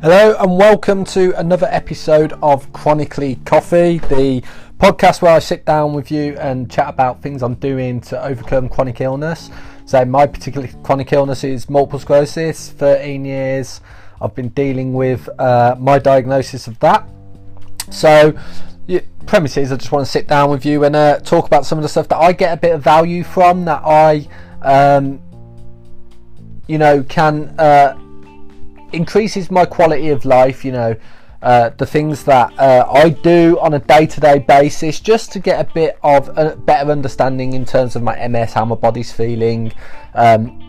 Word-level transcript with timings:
Hello 0.00 0.36
and 0.38 0.56
welcome 0.56 1.04
to 1.06 1.36
another 1.40 1.66
episode 1.72 2.32
of 2.40 2.72
Chronically 2.72 3.34
Coffee, 3.44 3.98
the 3.98 4.44
podcast 4.78 5.22
where 5.22 5.32
I 5.32 5.40
sit 5.40 5.64
down 5.64 5.92
with 5.92 6.12
you 6.12 6.36
and 6.38 6.70
chat 6.70 6.88
about 6.88 7.20
things 7.20 7.42
I'm 7.42 7.54
doing 7.54 8.00
to 8.02 8.24
overcome 8.24 8.68
chronic 8.68 9.00
illness. 9.00 9.50
So 9.86 10.04
my 10.04 10.28
particular 10.28 10.68
chronic 10.84 11.12
illness 11.12 11.42
is 11.42 11.68
multiple 11.68 11.98
sclerosis, 11.98 12.70
13 12.70 13.24
years. 13.24 13.80
I've 14.20 14.36
been 14.36 14.50
dealing 14.50 14.94
with 14.94 15.28
uh, 15.36 15.74
my 15.80 15.98
diagnosis 15.98 16.68
of 16.68 16.78
that. 16.78 17.08
So 17.90 18.38
premises, 19.26 19.72
I 19.72 19.76
just 19.78 19.90
want 19.90 20.06
to 20.06 20.10
sit 20.10 20.28
down 20.28 20.48
with 20.48 20.64
you 20.64 20.84
and 20.84 20.94
uh, 20.94 21.18
talk 21.18 21.44
about 21.46 21.66
some 21.66 21.76
of 21.76 21.82
the 21.82 21.88
stuff 21.88 22.06
that 22.08 22.18
I 22.18 22.30
get 22.30 22.56
a 22.56 22.60
bit 22.60 22.72
of 22.72 22.84
value 22.84 23.24
from 23.24 23.64
that 23.64 23.82
I, 23.84 24.28
um, 24.62 25.20
you 26.68 26.78
know, 26.78 27.02
can 27.02 27.48
uh, 27.58 27.98
increases 28.92 29.50
my 29.50 29.64
quality 29.64 30.08
of 30.08 30.24
life. 30.24 30.64
You 30.64 30.72
know, 30.72 30.96
uh, 31.42 31.70
the 31.70 31.86
things 31.86 32.24
that 32.24 32.58
uh, 32.58 32.90
I 32.92 33.10
do 33.10 33.58
on 33.60 33.74
a 33.74 33.78
day-to-day 33.78 34.40
basis, 34.40 35.00
just 35.00 35.32
to 35.32 35.38
get 35.38 35.60
a 35.60 35.72
bit 35.72 35.98
of 36.02 36.36
a 36.36 36.56
better 36.56 36.90
understanding 36.90 37.52
in 37.52 37.64
terms 37.64 37.94
of 37.96 38.02
my 38.02 38.26
MS, 38.26 38.54
how 38.54 38.64
my 38.64 38.74
body's 38.74 39.12
feeling, 39.12 39.72
um, 40.14 40.60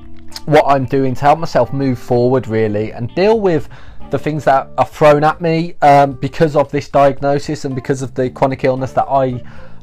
what 0.45 0.66
I'm 0.68 0.86
doing 0.86 1.16
to 1.16 1.22
help 1.22 1.40
myself 1.40 1.73
move 1.73 1.98
forward, 1.98 2.48
really, 2.48 2.92
and 2.92 3.14
deal 3.16 3.40
with 3.40 3.68
the 4.12 4.20
things 4.20 4.44
that 4.44 4.70
are 4.78 4.86
thrown 4.86 5.23
at 5.23 5.42
me 5.42 5.76
um, 5.81 6.14
because 6.14 6.56
of 6.56 6.72
this 6.72 6.90
diagnosis 6.90 7.66
and 7.66 7.76
because 7.76 8.02
of 8.02 8.14
the 8.16 8.30
chronic 8.30 8.64
illness 8.64 8.92
that 8.94 9.08
I 9.08 9.42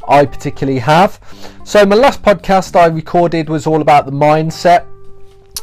I 0.09 0.25
particularly 0.25 0.79
have. 0.79 1.19
So 1.65 1.85
my 1.85 1.97
last 1.97 2.23
podcast 2.23 2.77
I 2.77 2.87
recorded 2.87 3.49
was 3.49 3.67
all 3.67 3.81
about 3.81 4.07
the 4.07 4.13
mindset 4.13 4.87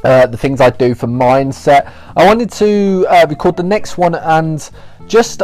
uh, 0.03 0.27
the 0.27 0.38
things 0.38 0.62
I 0.62 0.70
do 0.70 0.93
for 0.93 1.07
mindset. 1.07 1.91
I 2.15 2.26
wanted 2.26 2.51
to 2.51 3.05
uh, 3.09 3.26
record 3.29 3.57
the 3.57 3.63
next 3.63 3.98
one 3.98 4.15
and 4.15 4.70
just 5.07 5.41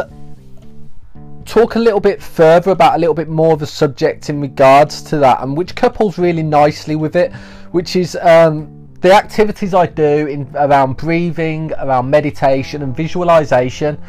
talk 1.44 1.74
a 1.74 1.78
little 1.78 2.00
bit 2.00 2.22
further 2.22 2.70
about 2.70 2.94
a 2.94 2.98
little 2.98 3.14
bit 3.14 3.28
more 3.28 3.52
of 3.52 3.62
a 3.62 3.66
subject 3.66 4.30
in 4.30 4.40
regards 4.40 5.02
to 5.02 5.18
that, 5.18 5.42
and 5.42 5.56
which 5.56 5.74
couples 5.74 6.18
really 6.18 6.42
nicely 6.42 6.96
with 6.96 7.16
it, 7.16 7.32
which 7.72 7.96
is 7.96 8.16
um, 8.22 8.88
the 9.00 9.12
activities 9.12 9.74
I 9.74 9.86
do 9.86 10.26
in 10.26 10.48
around 10.54 10.96
breathing, 10.96 11.72
around 11.78 12.10
meditation, 12.10 12.82
and 12.82 12.94
visualization. 12.94 14.00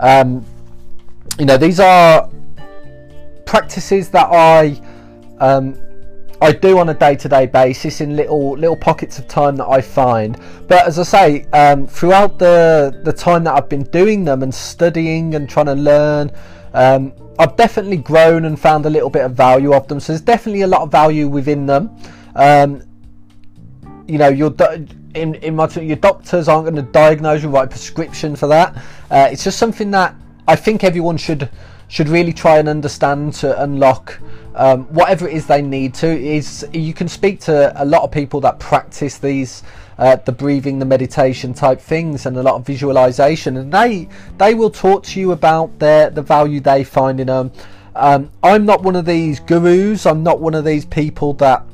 Um, 0.00 0.44
you 1.38 1.46
know, 1.46 1.56
these 1.56 1.80
are 1.80 2.28
practices 3.46 4.10
that 4.10 4.28
I 4.30 4.80
um, 5.38 5.74
I 6.42 6.52
do 6.52 6.78
on 6.78 6.88
a 6.88 6.94
day-to-day 6.94 7.46
basis 7.46 8.00
in 8.00 8.16
little 8.16 8.52
little 8.52 8.76
pockets 8.76 9.18
of 9.18 9.28
time 9.28 9.56
that 9.56 9.68
I 9.68 9.80
find. 9.80 10.38
But 10.68 10.86
as 10.86 10.98
I 10.98 11.02
say, 11.02 11.46
um, 11.52 11.86
throughout 11.86 12.38
the 12.38 12.98
the 13.04 13.12
time 13.12 13.44
that 13.44 13.54
I've 13.54 13.68
been 13.68 13.84
doing 13.84 14.24
them 14.24 14.42
and 14.42 14.54
studying 14.54 15.34
and 15.34 15.48
trying 15.48 15.66
to 15.66 15.74
learn, 15.74 16.30
um, 16.72 17.12
I've 17.38 17.56
definitely 17.56 17.98
grown 17.98 18.46
and 18.46 18.58
found 18.58 18.86
a 18.86 18.90
little 18.90 19.10
bit 19.10 19.24
of 19.24 19.32
value 19.32 19.74
of 19.74 19.86
them. 19.88 20.00
So 20.00 20.12
there's 20.12 20.22
definitely 20.22 20.62
a 20.62 20.66
lot 20.66 20.80
of 20.80 20.90
value 20.90 21.28
within 21.28 21.66
them. 21.66 21.90
Um, 22.34 22.82
you 24.06 24.18
know, 24.18 24.28
your 24.28 24.54
in 25.14 25.34
in 25.36 25.56
my 25.56 25.68
your 25.68 25.96
doctors 25.96 26.48
aren't 26.48 26.64
going 26.64 26.76
to 26.76 26.90
diagnose 26.90 27.42
you, 27.42 27.50
write 27.50 27.64
a 27.64 27.68
prescription 27.68 28.34
for 28.34 28.46
that. 28.46 28.76
Uh, 29.10 29.28
it's 29.30 29.44
just 29.44 29.58
something 29.58 29.90
that 29.90 30.14
I 30.48 30.56
think 30.56 30.84
everyone 30.84 31.16
should 31.16 31.50
should 31.90 32.08
really 32.08 32.32
try 32.32 32.58
and 32.58 32.68
understand 32.68 33.34
to 33.34 33.62
unlock 33.62 34.20
um, 34.54 34.84
whatever 34.94 35.28
it 35.28 35.34
is 35.34 35.46
they 35.46 35.60
need 35.60 35.92
to. 35.94 36.06
Is 36.06 36.66
you 36.72 36.94
can 36.94 37.08
speak 37.08 37.40
to 37.40 37.72
a 37.82 37.84
lot 37.84 38.02
of 38.02 38.12
people 38.12 38.40
that 38.42 38.60
practice 38.60 39.18
these 39.18 39.64
uh, 40.00 40.16
the 40.16 40.32
breathing 40.32 40.78
the 40.78 40.86
meditation 40.86 41.52
type 41.52 41.78
things 41.78 42.24
and 42.24 42.36
a 42.38 42.42
lot 42.42 42.54
of 42.54 42.64
visualization 42.64 43.58
and 43.58 43.70
they 43.70 44.08
they 44.38 44.54
will 44.54 44.70
talk 44.70 45.02
to 45.02 45.20
you 45.20 45.32
about 45.32 45.78
their 45.78 46.08
the 46.08 46.22
value 46.22 46.58
they 46.58 46.82
find 46.82 47.20
in 47.20 47.26
them 47.26 47.52
um, 47.94 48.30
i'm 48.42 48.64
not 48.64 48.82
one 48.82 48.96
of 48.96 49.04
these 49.04 49.40
gurus. 49.40 50.06
I'm 50.06 50.22
not 50.22 50.40
one 50.40 50.54
of 50.54 50.64
these 50.64 50.86
people 50.86 51.34
that 51.34 51.66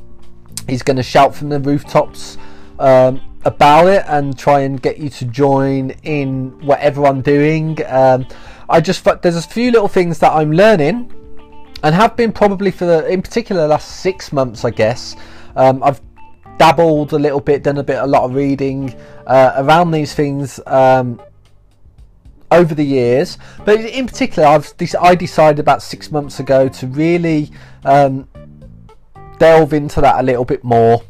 is 0.66 0.82
going 0.82 0.96
to 0.96 1.04
shout 1.04 1.36
from 1.36 1.50
the 1.50 1.60
rooftops 1.60 2.36
um, 2.80 3.20
about 3.44 3.86
it 3.86 4.04
and 4.08 4.36
try 4.36 4.60
and 4.60 4.82
get 4.82 4.98
you 4.98 5.08
to 5.08 5.24
join 5.26 5.90
in 6.02 6.50
whatever 6.66 7.06
i'm 7.06 7.22
doing. 7.22 7.78
Um, 7.86 8.26
i 8.68 8.80
just 8.80 9.04
there's 9.22 9.36
a 9.36 9.42
few 9.42 9.70
little 9.70 9.88
things 9.88 10.18
that 10.18 10.32
i'm 10.32 10.52
learning 10.52 11.12
and 11.82 11.94
have 11.94 12.16
been 12.16 12.32
probably 12.32 12.70
for 12.70 12.84
the, 12.84 13.06
in 13.06 13.22
particular 13.22 13.62
the 13.62 13.68
last 13.68 14.00
six 14.00 14.32
months, 14.32 14.64
I 14.64 14.70
guess. 14.70 15.16
Um, 15.54 15.82
I've 15.82 16.00
dabbled 16.58 17.12
a 17.12 17.18
little 17.18 17.40
bit, 17.40 17.62
done 17.62 17.78
a 17.78 17.82
bit, 17.82 17.98
a 17.98 18.06
lot 18.06 18.24
of 18.24 18.34
reading 18.34 18.94
uh, 19.26 19.52
around 19.56 19.90
these 19.90 20.14
things 20.14 20.58
um, 20.66 21.20
over 22.50 22.74
the 22.74 22.84
years. 22.84 23.38
But 23.64 23.80
in 23.80 24.06
particular, 24.06 24.48
I've 24.48 24.76
this 24.78 24.94
I 24.94 25.14
decided 25.14 25.58
about 25.60 25.82
six 25.82 26.10
months 26.10 26.40
ago 26.40 26.68
to 26.68 26.86
really 26.86 27.50
um, 27.84 28.28
delve 29.38 29.72
into 29.72 30.00
that 30.00 30.18
a 30.18 30.22
little 30.22 30.44
bit 30.44 30.64
more. 30.64 31.02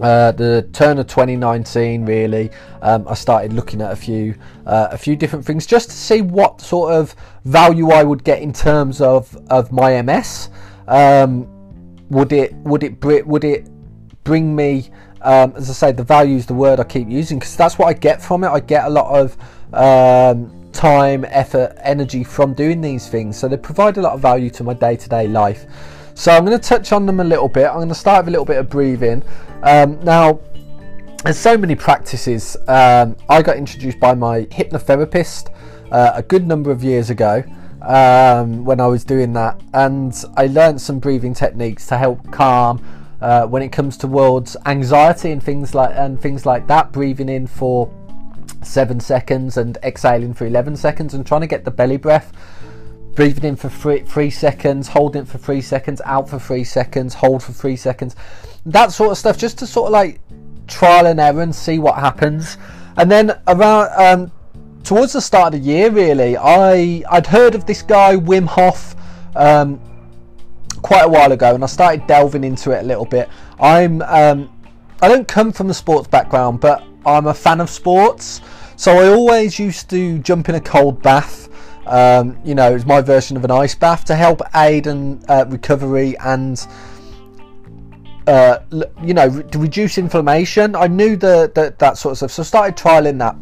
Uh, 0.00 0.32
the 0.32 0.68
turn 0.72 0.98
of 0.98 1.06
2019 1.06 2.06
really. 2.06 2.50
Um, 2.82 3.06
I 3.08 3.14
started 3.14 3.52
looking 3.52 3.82
at 3.82 3.92
a 3.92 3.96
few 3.96 4.34
uh, 4.66 4.88
a 4.92 4.98
few 4.98 5.16
different 5.16 5.44
things 5.44 5.66
just 5.66 5.90
to 5.90 5.96
see 5.96 6.22
what 6.22 6.60
sort 6.60 6.92
of 6.92 7.16
value 7.44 7.90
I 7.90 8.04
would 8.04 8.22
get 8.22 8.40
in 8.40 8.52
terms 8.52 9.00
of 9.00 9.36
of 9.50 9.72
my 9.72 10.00
MS 10.00 10.50
um, 10.86 11.48
would 12.10 12.32
it 12.32 12.54
would 12.54 12.84
it 12.84 13.26
would 13.26 13.44
it 13.44 13.68
bring 14.22 14.54
me 14.54 14.90
um, 15.22 15.52
as 15.56 15.68
I 15.68 15.72
say 15.72 15.92
the 15.92 16.04
value 16.04 16.36
is 16.36 16.46
the 16.46 16.54
word 16.54 16.78
I 16.78 16.84
keep 16.84 17.08
using 17.08 17.38
because 17.38 17.56
that's 17.56 17.78
what 17.78 17.88
I 17.88 17.92
get 17.92 18.22
from 18.22 18.44
it. 18.44 18.48
I 18.48 18.60
get 18.60 18.84
a 18.84 18.90
lot 18.90 19.06
of 19.18 19.36
um, 19.74 20.70
time 20.72 21.24
effort 21.24 21.76
energy 21.82 22.22
from 22.22 22.54
doing 22.54 22.80
these 22.80 23.08
things. 23.08 23.36
So 23.36 23.48
they 23.48 23.56
provide 23.56 23.96
a 23.96 24.00
lot 24.00 24.12
of 24.12 24.20
value 24.20 24.50
to 24.50 24.64
my 24.64 24.74
day-to-day 24.74 25.26
life. 25.26 25.66
So 26.14 26.32
I'm 26.32 26.44
going 26.44 26.58
to 26.58 26.68
touch 26.68 26.92
on 26.92 27.06
them 27.06 27.20
a 27.20 27.24
little 27.24 27.48
bit. 27.48 27.66
I'm 27.66 27.76
going 27.76 27.88
to 27.88 27.94
start 27.94 28.24
with 28.24 28.28
a 28.28 28.32
little 28.32 28.44
bit 28.44 28.58
of 28.58 28.68
breathing. 28.68 29.22
Um, 29.62 29.98
now, 30.04 30.40
there's 31.24 31.38
so 31.38 31.58
many 31.58 31.74
practices. 31.74 32.56
Um, 32.68 33.16
I 33.28 33.42
got 33.42 33.56
introduced 33.56 33.98
by 33.98 34.14
my 34.14 34.42
hypnotherapist 34.44 35.52
uh, 35.90 36.12
a 36.14 36.22
good 36.22 36.46
number 36.46 36.70
of 36.70 36.84
years 36.84 37.10
ago 37.10 37.42
um, 37.82 38.64
when 38.64 38.80
I 38.80 38.86
was 38.86 39.04
doing 39.04 39.32
that, 39.32 39.60
and 39.74 40.14
I 40.36 40.46
learned 40.46 40.80
some 40.80 41.00
breathing 41.00 41.34
techniques 41.34 41.86
to 41.88 41.98
help 41.98 42.30
calm 42.30 42.84
uh, 43.20 43.46
when 43.46 43.62
it 43.62 43.70
comes 43.70 43.96
towards 43.96 44.56
anxiety 44.66 45.32
and 45.32 45.42
things 45.42 45.74
like 45.74 45.90
and 45.94 46.20
things 46.20 46.46
like 46.46 46.68
that. 46.68 46.92
Breathing 46.92 47.28
in 47.28 47.48
for 47.48 47.92
seven 48.62 49.00
seconds 49.00 49.56
and 49.56 49.76
exhaling 49.82 50.34
for 50.34 50.46
11 50.46 50.76
seconds, 50.76 51.14
and 51.14 51.26
trying 51.26 51.40
to 51.40 51.46
get 51.48 51.64
the 51.64 51.70
belly 51.70 51.96
breath 51.96 52.32
breathing 53.18 53.42
in 53.42 53.56
for 53.56 53.68
three, 53.68 53.98
three 54.02 54.30
seconds, 54.30 54.86
holding 54.86 55.24
for 55.24 55.38
three 55.38 55.60
seconds, 55.60 56.00
out 56.04 56.28
for 56.28 56.38
three 56.38 56.62
seconds, 56.62 57.14
hold 57.14 57.42
for 57.42 57.50
three 57.50 57.74
seconds, 57.74 58.14
that 58.66 58.92
sort 58.92 59.10
of 59.10 59.18
stuff, 59.18 59.38
just 59.38 59.58
to 59.58 59.66
sort 59.66 59.86
of 59.86 59.92
like 59.92 60.20
trial 60.66 61.06
and 61.06 61.18
error 61.20 61.42
and 61.42 61.54
see 61.54 61.78
what 61.78 61.94
happens. 61.96 62.58
And 62.96 63.10
then 63.10 63.38
around 63.46 63.90
um, 63.96 64.32
towards 64.84 65.12
the 65.12 65.20
start 65.20 65.54
of 65.54 65.60
the 65.60 65.66
year, 65.66 65.90
really, 65.90 66.36
I 66.36 67.02
I'd 67.10 67.26
heard 67.26 67.54
of 67.54 67.66
this 67.66 67.82
guy 67.82 68.16
Wim 68.16 68.46
Hof 68.46 68.96
um, 69.36 69.80
quite 70.82 71.04
a 71.04 71.08
while 71.08 71.32
ago, 71.32 71.54
and 71.54 71.62
I 71.62 71.66
started 71.66 72.06
delving 72.06 72.44
into 72.44 72.72
it 72.72 72.82
a 72.82 72.86
little 72.86 73.06
bit. 73.06 73.28
I'm 73.60 74.02
um, 74.02 74.52
I 75.00 75.08
don't 75.08 75.28
come 75.28 75.52
from 75.52 75.70
a 75.70 75.74
sports 75.74 76.08
background, 76.08 76.60
but 76.60 76.82
I'm 77.06 77.26
a 77.26 77.34
fan 77.34 77.60
of 77.60 77.70
sports, 77.70 78.40
so 78.76 78.98
I 78.98 79.08
always 79.08 79.58
used 79.58 79.88
to 79.90 80.18
jump 80.18 80.48
in 80.48 80.56
a 80.56 80.60
cold 80.60 81.02
bath 81.02 81.48
um, 81.88 82.38
you 82.44 82.54
know, 82.54 82.74
it's 82.74 82.84
my 82.84 83.00
version 83.00 83.36
of 83.36 83.44
an 83.44 83.50
ice 83.50 83.74
bath 83.74 84.04
to 84.06 84.14
help 84.14 84.42
aid 84.54 84.86
and 84.86 85.24
uh, 85.30 85.46
recovery 85.48 86.16
and 86.18 86.66
uh, 88.28 88.62
you 89.02 89.14
know 89.14 89.28
re- 89.28 89.44
reduce 89.56 89.98
inflammation. 89.98 90.76
I 90.76 90.86
knew 90.86 91.16
the, 91.16 91.50
the, 91.54 91.74
that 91.78 91.96
sort 91.96 92.12
of 92.12 92.18
stuff, 92.18 92.32
so 92.32 92.42
I 92.42 92.44
started 92.44 92.76
trialing 92.76 93.18
that 93.18 93.36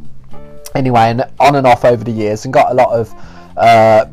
anyway, 0.75 1.11
and 1.11 1.25
on 1.41 1.57
and 1.57 1.67
off 1.67 1.85
over 1.85 2.05
the 2.05 2.13
years, 2.13 2.45
and 2.45 2.55
got 2.55 2.71
a 2.71 2.75
lot 2.75 2.91
of 2.91 3.13
uh, 3.57 4.05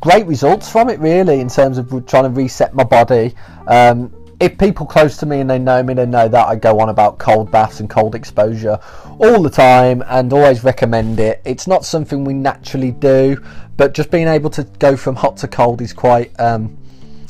great 0.00 0.26
results 0.26 0.70
from 0.70 0.88
it. 0.88 0.98
Really, 1.00 1.40
in 1.40 1.48
terms 1.48 1.76
of 1.76 1.88
trying 2.06 2.24
to 2.24 2.30
reset 2.30 2.74
my 2.74 2.84
body. 2.84 3.34
Um, 3.66 4.12
if 4.40 4.58
people 4.58 4.84
close 4.84 5.16
to 5.18 5.26
me 5.26 5.38
and 5.38 5.48
they 5.48 5.60
know 5.60 5.84
me, 5.84 5.94
they 5.94 6.04
know 6.04 6.26
that 6.26 6.48
I 6.48 6.56
go 6.56 6.80
on 6.80 6.88
about 6.88 7.20
cold 7.20 7.52
baths 7.52 7.78
and 7.78 7.88
cold 7.88 8.16
exposure 8.16 8.76
all 9.20 9.40
the 9.40 9.50
time 9.50 10.02
and 10.08 10.32
always 10.32 10.64
recommend 10.64 11.20
it. 11.20 11.40
It's 11.44 11.68
not 11.68 11.84
something 11.84 12.24
we 12.24 12.34
naturally 12.34 12.90
do, 12.90 13.40
but 13.76 13.94
just 13.94 14.10
being 14.10 14.26
able 14.26 14.50
to 14.50 14.64
go 14.80 14.96
from 14.96 15.14
hot 15.14 15.36
to 15.38 15.48
cold 15.48 15.80
is 15.80 15.92
quite 15.92 16.32
um, 16.40 16.76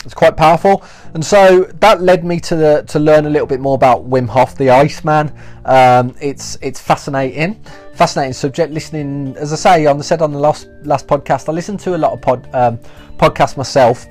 it's 0.04 0.14
quite 0.14 0.37
powerful. 0.37 0.84
And 1.14 1.25
so 1.25 1.64
that 1.81 2.00
led 2.00 2.25
me 2.25 2.40
to 2.40 2.56
the, 2.56 2.84
to 2.88 2.99
learn 2.99 3.26
a 3.26 3.31
little 3.31 3.46
bit 3.46 3.60
more 3.60 3.75
about 3.75 4.08
Wim 4.08 4.28
Hof, 4.28 4.56
the 4.56 4.70
Iceman. 4.70 5.32
Um, 5.64 6.14
it's 6.20 6.58
it's 6.60 6.81
fascinating, 6.81 7.62
fascinating 7.94 8.32
subject. 8.32 8.72
Listening, 8.72 9.37
as 9.37 9.52
I 9.52 9.56
say, 9.56 9.87
on 9.87 9.99
the 9.99 10.04
said 10.04 10.22
on 10.22 10.32
the 10.32 10.38
last 10.38 10.69
last 10.82 11.06
podcast, 11.06 11.49
I 11.49 11.52
listened 11.52 11.81
to 11.81 11.94
a 11.94 11.99
lot 11.99 12.12
of 12.12 12.20
pod 12.20 12.49
um, 12.54 12.78
podcasts 13.16 13.56
myself 13.56 14.06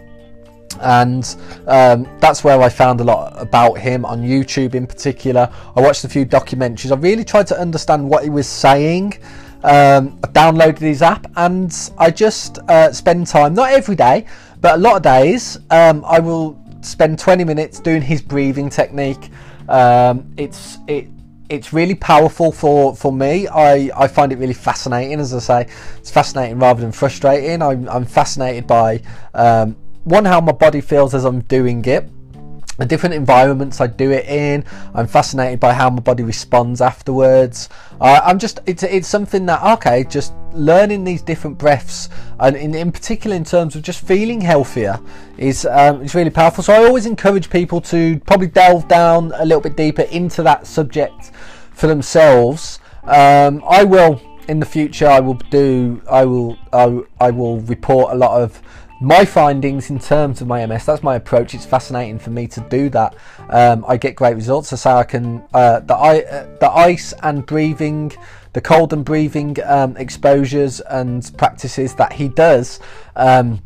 and 0.80 1.36
um, 1.68 2.08
that's 2.22 2.46
where 2.46 2.62
I 2.62 2.70
found 2.70 3.02
a 3.02 3.04
lot 3.04 3.34
about 3.36 3.78
him 3.78 4.06
on 4.06 4.22
YouTube 4.22 4.74
in 4.74 4.88
particular. 4.88 5.52
I 5.76 5.82
watched 5.82 6.06
a 6.06 6.10
few 6.10 6.26
documentaries. 6.26 6.94
I 6.94 6.96
really 6.96 7.26
tried 7.26 7.46
to 7.48 7.60
understand 7.60 8.08
what 8.08 8.24
he 8.24 8.30
was 8.30 8.48
saying 8.48 9.20
Um, 9.64 10.20
I 10.24 10.28
downloaded 10.28 10.80
his 10.80 11.04
app 11.04 11.28
and 11.36 11.72
I 11.98 12.10
just 12.10 12.58
uh, 12.68 12.92
spend 12.92 13.28
time, 13.28 13.54
not 13.54 13.72
every 13.72 13.96
day, 13.96 14.26
but 14.62 14.76
a 14.76 14.78
lot 14.78 14.96
of 14.96 15.02
days, 15.02 15.58
um, 15.70 16.06
I 16.06 16.20
will 16.20 16.58
spend 16.82 17.20
20 17.20 17.44
minutes 17.44 17.80
doing 17.80 18.02
his 18.02 18.22
breathing 18.22 18.70
technique. 18.70 19.30
Um, 19.68 20.32
it's 20.38 20.78
it 20.88 21.08
it's 21.50 21.74
really 21.74 21.96
powerful 21.96 22.52
for 22.52 22.96
for 22.96 23.12
me. 23.12 23.48
I 23.48 23.92
I 23.96 24.08
find 24.08 24.32
it 24.32 24.38
really 24.38 24.54
fascinating. 24.54 25.20
As 25.20 25.34
I 25.34 25.40
say, 25.40 25.74
it's 25.98 26.12
fascinating 26.12 26.60
rather 26.60 26.82
than 26.82 26.92
frustrating. 26.92 27.62
I'm 27.62 27.90
I'm 27.90 28.06
fascinated 28.06 28.68
by 28.68 29.02
um, 29.34 29.76
one 30.04 30.26
how 30.26 30.42
my 30.42 30.52
body 30.52 30.82
feels 30.82 31.14
as 31.14 31.26
I'm 31.26 31.42
doing 31.42 31.84
it 31.86 32.10
the 32.82 32.88
different 32.88 33.14
environments 33.14 33.80
I 33.80 33.86
do 33.86 34.10
it 34.10 34.26
in. 34.26 34.66
I'm 34.96 35.06
fascinated 35.06 35.60
by 35.60 35.72
how 35.72 35.92
my 35.92 36.00
body 36.00 36.24
responds 36.24 36.82
afterwards. 36.82 37.70
Uh, 38.00 38.20
I'm 38.24 38.40
just 38.40 38.60
it's 38.66 38.82
it's 38.82 39.08
something 39.08 39.46
that 39.46 39.62
okay, 39.78 40.04
just 40.04 40.34
learning 40.54 41.04
these 41.04 41.22
different 41.22 41.60
breaths 41.60 42.10
and 42.40 42.58
in, 42.58 42.74
in 42.74 42.92
particular 42.92 43.36
in 43.36 43.44
terms 43.44 43.76
of 43.76 43.84
just 43.84 44.06
feeling 44.06 44.42
healthier 44.42 45.00
is 45.38 45.66
um, 45.68 46.04
really 46.16 46.32
powerful. 46.32 46.64
So 46.64 46.74
I 46.74 46.84
always 46.84 47.06
encourage 47.06 47.52
people 47.52 47.82
to 47.82 48.20
probably 48.22 48.48
delve 48.48 48.88
down 48.88 49.32
a 49.36 49.46
little 49.46 49.62
bit 49.62 49.78
deeper 49.78 50.02
into 50.04 50.42
that 50.44 50.66
subject 50.66 51.32
for 51.74 51.86
themselves. 51.86 52.80
Um, 53.04 53.64
I 53.68 53.84
will 53.84 54.20
in 54.48 54.60
the 54.60 54.66
future. 54.66 55.08
I 55.08 55.20
will 55.20 55.36
do. 55.52 56.02
I 56.10 56.26
will. 56.26 56.58
I, 56.74 57.02
I 57.20 57.30
will 57.30 57.60
report 57.62 58.14
a 58.14 58.16
lot 58.16 58.42
of 58.42 58.62
my 59.02 59.26
findings 59.26 59.90
in 59.90 59.98
terms 59.98 60.42
of 60.42 60.48
my 60.48 60.64
MS. 60.66 60.86
That's 60.86 61.02
my 61.02 61.16
approach. 61.16 61.56
It's 61.56 61.66
fascinating 61.66 62.20
for 62.20 62.30
me 62.30 62.48
to 62.48 62.62
do 62.62 62.88
that. 62.90 63.16
Um, 63.50 63.84
I 63.88 63.98
get 63.98 64.16
great 64.16 64.36
results. 64.36 64.70
So 64.70 64.76
say 64.76 64.92
I 64.92 65.04
can 65.04 65.44
uh, 65.54 65.80
the, 65.80 65.96
uh, 65.96 66.58
the 66.60 66.70
ice 66.70 67.12
and 67.24 67.44
breathing, 67.44 68.12
the 68.54 68.62
cold 68.62 68.94
and 68.94 69.04
breathing 69.04 69.58
um, 69.66 69.98
exposures 69.98 70.82
and 70.82 71.30
practices 71.38 71.96
that 71.96 72.14
he 72.14 72.28
does. 72.28 72.80
Um, 73.16 73.62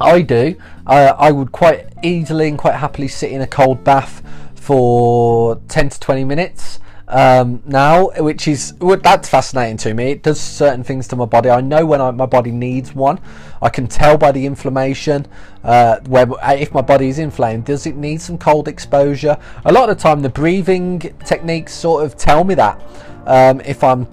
I 0.00 0.22
do. 0.22 0.56
Uh, 0.86 1.14
I 1.18 1.32
would 1.32 1.52
quite 1.52 1.92
easily 2.02 2.48
and 2.48 2.56
quite 2.56 2.76
happily 2.76 3.08
sit 3.08 3.30
in 3.30 3.42
a 3.42 3.46
cold 3.46 3.84
bath 3.84 4.22
for 4.54 5.56
10 5.68 5.90
to 5.90 6.00
20 6.00 6.24
minutes 6.24 6.78
um, 7.12 7.62
now, 7.66 8.08
which 8.16 8.48
is 8.48 8.72
what 8.78 9.02
that's 9.02 9.28
fascinating 9.28 9.76
to 9.78 9.92
me. 9.92 10.12
It 10.12 10.22
does 10.22 10.40
certain 10.40 10.82
things 10.82 11.06
to 11.08 11.16
my 11.16 11.26
body. 11.26 11.50
I 11.50 11.60
know 11.60 11.84
when 11.84 12.00
I, 12.00 12.10
my 12.10 12.24
body 12.24 12.50
needs 12.50 12.94
one. 12.94 13.20
I 13.60 13.68
can 13.68 13.86
tell 13.86 14.16
by 14.16 14.32
the 14.32 14.46
inflammation 14.46 15.26
uh, 15.62 16.00
where 16.06 16.26
if 16.54 16.72
my 16.72 16.80
body 16.80 17.08
is 17.08 17.18
inflamed, 17.18 17.66
does 17.66 17.86
it 17.86 17.96
need 17.96 18.22
some 18.22 18.38
cold 18.38 18.66
exposure? 18.66 19.36
A 19.66 19.72
lot 19.72 19.90
of 19.90 19.98
the 19.98 20.02
time, 20.02 20.22
the 20.22 20.30
breathing 20.30 21.00
techniques 21.22 21.74
sort 21.74 22.02
of 22.02 22.16
tell 22.16 22.44
me 22.44 22.54
that. 22.54 22.80
Um, 23.26 23.60
if 23.60 23.84
I'm 23.84 24.06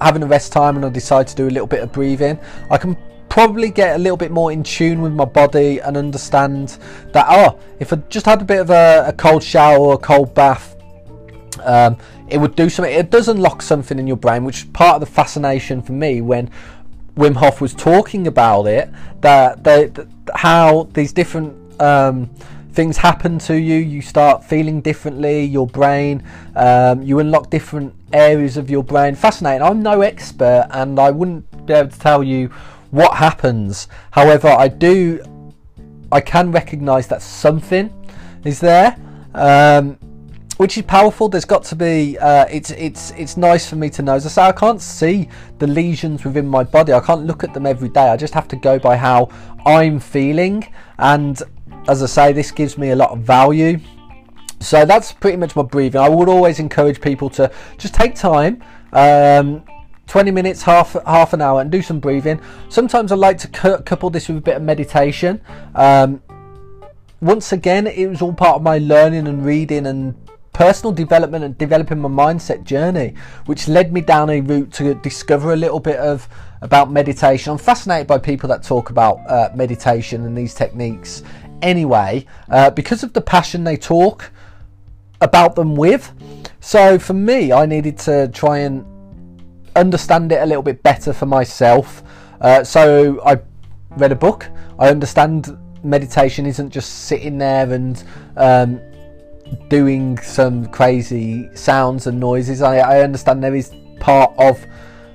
having 0.00 0.22
a 0.22 0.26
rest 0.26 0.52
time 0.52 0.76
and 0.76 0.86
I 0.86 0.90
decide 0.90 1.26
to 1.26 1.34
do 1.34 1.48
a 1.48 1.50
little 1.50 1.66
bit 1.66 1.82
of 1.82 1.90
breathing, 1.90 2.38
I 2.70 2.78
can 2.78 2.96
probably 3.28 3.68
get 3.68 3.96
a 3.96 3.98
little 3.98 4.16
bit 4.16 4.30
more 4.30 4.52
in 4.52 4.62
tune 4.62 5.02
with 5.02 5.12
my 5.12 5.24
body 5.24 5.80
and 5.80 5.96
understand 5.96 6.78
that 7.12 7.26
oh 7.28 7.58
if 7.78 7.92
i 7.92 7.96
just 8.08 8.24
had 8.24 8.40
a 8.40 8.44
bit 8.44 8.58
of 8.58 8.70
a, 8.70 9.04
a 9.06 9.12
cold 9.12 9.42
shower 9.42 9.76
or 9.78 9.94
a 9.94 9.98
cold 9.98 10.32
bath 10.32 10.78
um, 11.62 11.98
it 12.30 12.38
would 12.38 12.56
do 12.56 12.68
something. 12.68 12.92
It 12.92 13.10
does 13.10 13.28
unlock 13.28 13.62
something 13.62 13.98
in 13.98 14.06
your 14.06 14.16
brain, 14.16 14.44
which 14.44 14.58
is 14.58 14.64
part 14.64 14.96
of 14.96 15.00
the 15.00 15.06
fascination 15.06 15.82
for 15.82 15.92
me 15.92 16.20
when 16.20 16.50
Wim 17.16 17.36
Hof 17.36 17.60
was 17.60 17.74
talking 17.74 18.26
about 18.26 18.66
it. 18.66 18.90
That, 19.20 19.64
that 19.64 20.06
how 20.34 20.88
these 20.92 21.12
different 21.12 21.54
um, 21.80 22.30
things 22.72 22.96
happen 22.96 23.38
to 23.40 23.58
you. 23.58 23.76
You 23.76 24.02
start 24.02 24.44
feeling 24.44 24.80
differently. 24.80 25.44
Your 25.44 25.66
brain, 25.66 26.22
um, 26.54 27.02
you 27.02 27.18
unlock 27.18 27.50
different 27.50 27.94
areas 28.12 28.56
of 28.56 28.70
your 28.70 28.84
brain. 28.84 29.14
Fascinating. 29.14 29.62
I'm 29.62 29.82
no 29.82 30.02
expert, 30.02 30.68
and 30.70 30.98
I 30.98 31.10
wouldn't 31.10 31.66
be 31.66 31.72
able 31.72 31.90
to 31.90 31.98
tell 31.98 32.22
you 32.22 32.48
what 32.90 33.16
happens. 33.16 33.88
However, 34.12 34.48
I 34.48 34.68
do. 34.68 35.24
I 36.10 36.20
can 36.20 36.52
recognise 36.52 37.06
that 37.08 37.20
something 37.20 37.92
is 38.44 38.60
there. 38.60 38.96
Um, 39.34 39.98
which 40.58 40.76
is 40.76 40.84
powerful. 40.84 41.28
There's 41.28 41.44
got 41.44 41.64
to 41.64 41.76
be. 41.76 42.18
Uh, 42.18 42.44
it's 42.50 42.70
it's 42.72 43.12
it's 43.12 43.36
nice 43.36 43.68
for 43.68 43.76
me 43.76 43.88
to 43.90 44.02
know. 44.02 44.14
As 44.14 44.26
I 44.26 44.28
say, 44.28 44.42
I 44.42 44.52
can't 44.52 44.82
see 44.82 45.28
the 45.58 45.66
lesions 45.66 46.24
within 46.24 46.46
my 46.46 46.62
body. 46.62 46.92
I 46.92 47.00
can't 47.00 47.24
look 47.24 47.42
at 47.42 47.54
them 47.54 47.64
every 47.64 47.88
day. 47.88 48.08
I 48.10 48.16
just 48.16 48.34
have 48.34 48.48
to 48.48 48.56
go 48.56 48.78
by 48.78 48.96
how 48.96 49.30
I'm 49.64 49.98
feeling. 49.98 50.70
And 50.98 51.40
as 51.88 52.02
I 52.02 52.06
say, 52.06 52.32
this 52.32 52.50
gives 52.50 52.76
me 52.76 52.90
a 52.90 52.96
lot 52.96 53.10
of 53.10 53.20
value. 53.20 53.78
So 54.60 54.84
that's 54.84 55.12
pretty 55.12 55.36
much 55.36 55.54
my 55.54 55.62
breathing. 55.62 56.00
I 56.00 56.08
would 56.08 56.28
always 56.28 56.58
encourage 56.58 57.00
people 57.00 57.30
to 57.30 57.50
just 57.78 57.94
take 57.94 58.16
time. 58.16 58.62
Um, 58.92 59.62
20 60.08 60.30
minutes, 60.32 60.62
half 60.62 60.96
half 61.06 61.34
an 61.34 61.40
hour, 61.40 61.60
and 61.60 61.70
do 61.70 61.82
some 61.82 62.00
breathing. 62.00 62.40
Sometimes 62.68 63.12
I 63.12 63.14
like 63.14 63.38
to 63.38 63.48
couple 63.84 64.10
this 64.10 64.26
with 64.26 64.38
a 64.38 64.40
bit 64.40 64.56
of 64.56 64.62
meditation. 64.62 65.40
Um, 65.76 66.20
once 67.20 67.52
again, 67.52 67.86
it 67.86 68.08
was 68.08 68.22
all 68.22 68.32
part 68.32 68.56
of 68.56 68.62
my 68.62 68.78
learning 68.78 69.28
and 69.28 69.44
reading 69.44 69.86
and 69.86 70.14
personal 70.58 70.92
development 70.92 71.44
and 71.44 71.56
developing 71.56 72.00
my 72.00 72.08
mindset 72.08 72.64
journey, 72.64 73.14
which 73.46 73.68
led 73.68 73.92
me 73.92 74.00
down 74.00 74.28
a 74.28 74.40
route 74.40 74.72
to 74.72 74.92
discover 74.96 75.52
a 75.52 75.56
little 75.56 75.78
bit 75.78 75.94
of 76.00 76.28
about 76.62 76.90
meditation. 76.90 77.52
I'm 77.52 77.58
fascinated 77.58 78.08
by 78.08 78.18
people 78.18 78.48
that 78.48 78.64
talk 78.64 78.90
about 78.90 79.18
uh, 79.30 79.50
meditation 79.54 80.26
and 80.26 80.36
these 80.36 80.54
techniques 80.54 81.22
anyway, 81.62 82.26
uh, 82.50 82.70
because 82.70 83.04
of 83.04 83.12
the 83.12 83.20
passion 83.20 83.62
they 83.62 83.76
talk 83.76 84.32
about 85.20 85.54
them 85.54 85.76
with. 85.76 86.12
So 86.58 86.98
for 86.98 87.14
me, 87.14 87.52
I 87.52 87.64
needed 87.64 87.96
to 87.98 88.26
try 88.26 88.58
and 88.58 88.84
understand 89.76 90.32
it 90.32 90.42
a 90.42 90.46
little 90.46 90.64
bit 90.64 90.82
better 90.82 91.12
for 91.12 91.26
myself. 91.26 92.02
Uh, 92.40 92.64
so 92.64 93.24
I 93.24 93.38
read 93.90 94.10
a 94.10 94.16
book. 94.16 94.48
I 94.80 94.88
understand 94.88 95.56
meditation 95.84 96.46
isn't 96.46 96.70
just 96.70 97.04
sitting 97.04 97.38
there 97.38 97.72
and 97.72 98.02
um, 98.36 98.80
doing 99.68 100.18
some 100.18 100.66
crazy 100.66 101.48
sounds 101.54 102.06
and 102.06 102.18
noises. 102.18 102.62
I, 102.62 102.78
I 102.78 103.00
understand 103.00 103.42
there 103.42 103.54
is 103.54 103.72
part 104.00 104.32
of 104.38 104.64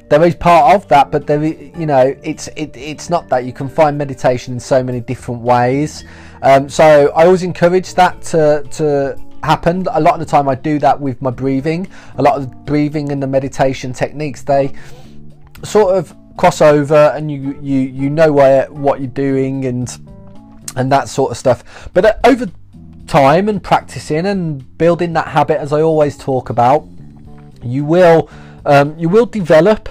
there 0.10 0.24
is 0.24 0.36
part 0.36 0.76
of 0.76 0.88
that, 0.90 1.12
but 1.12 1.26
there, 1.26 1.42
is, 1.42 1.56
you 1.76 1.86
know, 1.86 2.16
it's 2.22 2.48
it, 2.50 2.76
it's 2.76 3.10
not 3.10 3.30
that 3.30 3.46
you 3.46 3.54
can 3.54 3.68
find 3.68 3.98
meditation 3.98 4.54
in 4.54 4.60
so 4.60 4.84
many 4.84 5.00
different 5.00 5.42
ways. 5.42 6.04
Um, 6.44 6.70
so 6.70 7.12
I 7.16 7.26
always 7.26 7.44
encourage 7.44 7.94
that 7.96 8.22
to 8.24 8.64
to 8.72 9.18
happen. 9.44 9.88
A 9.92 10.00
lot 10.00 10.14
of 10.14 10.20
the 10.20 10.26
time, 10.26 10.48
I 10.48 10.56
do 10.56 10.78
that 10.80 11.00
with 11.00 11.22
my 11.22 11.32
breathing. 11.32 11.88
A 12.18 12.22
lot 12.22 12.38
of 12.38 12.66
breathing 12.66 13.12
and 13.12 13.24
the 13.24 13.28
meditation 13.28 13.94
techniques 13.94 14.44
they 14.44 14.74
sort 15.64 15.96
of 15.96 16.16
cross 16.38 16.62
over, 16.62 17.12
and 17.16 17.32
you 17.32 17.58
you 17.62 17.80
you 17.80 18.10
know 18.10 18.32
where 18.32 18.72
what 18.72 19.00
you're 19.00 19.08
doing 19.08 19.66
and 19.66 19.90
and 20.76 20.92
that 20.92 21.10
sort 21.10 21.32
of 21.32 21.38
stuff. 21.38 21.90
But 21.94 22.06
uh, 22.06 22.14
over 22.24 22.52
time 23.14 23.48
and 23.48 23.62
practicing 23.62 24.26
and 24.26 24.76
building 24.80 25.14
that 25.14 25.28
habit, 25.28 25.60
as 25.60 25.72
I 25.72 25.82
always 25.82 26.18
talk 26.18 26.50
about, 26.50 26.84
you 27.62 27.86
will 27.86 28.28
um, 28.66 28.98
you 28.98 29.08
will 29.08 29.28
develop 29.28 29.88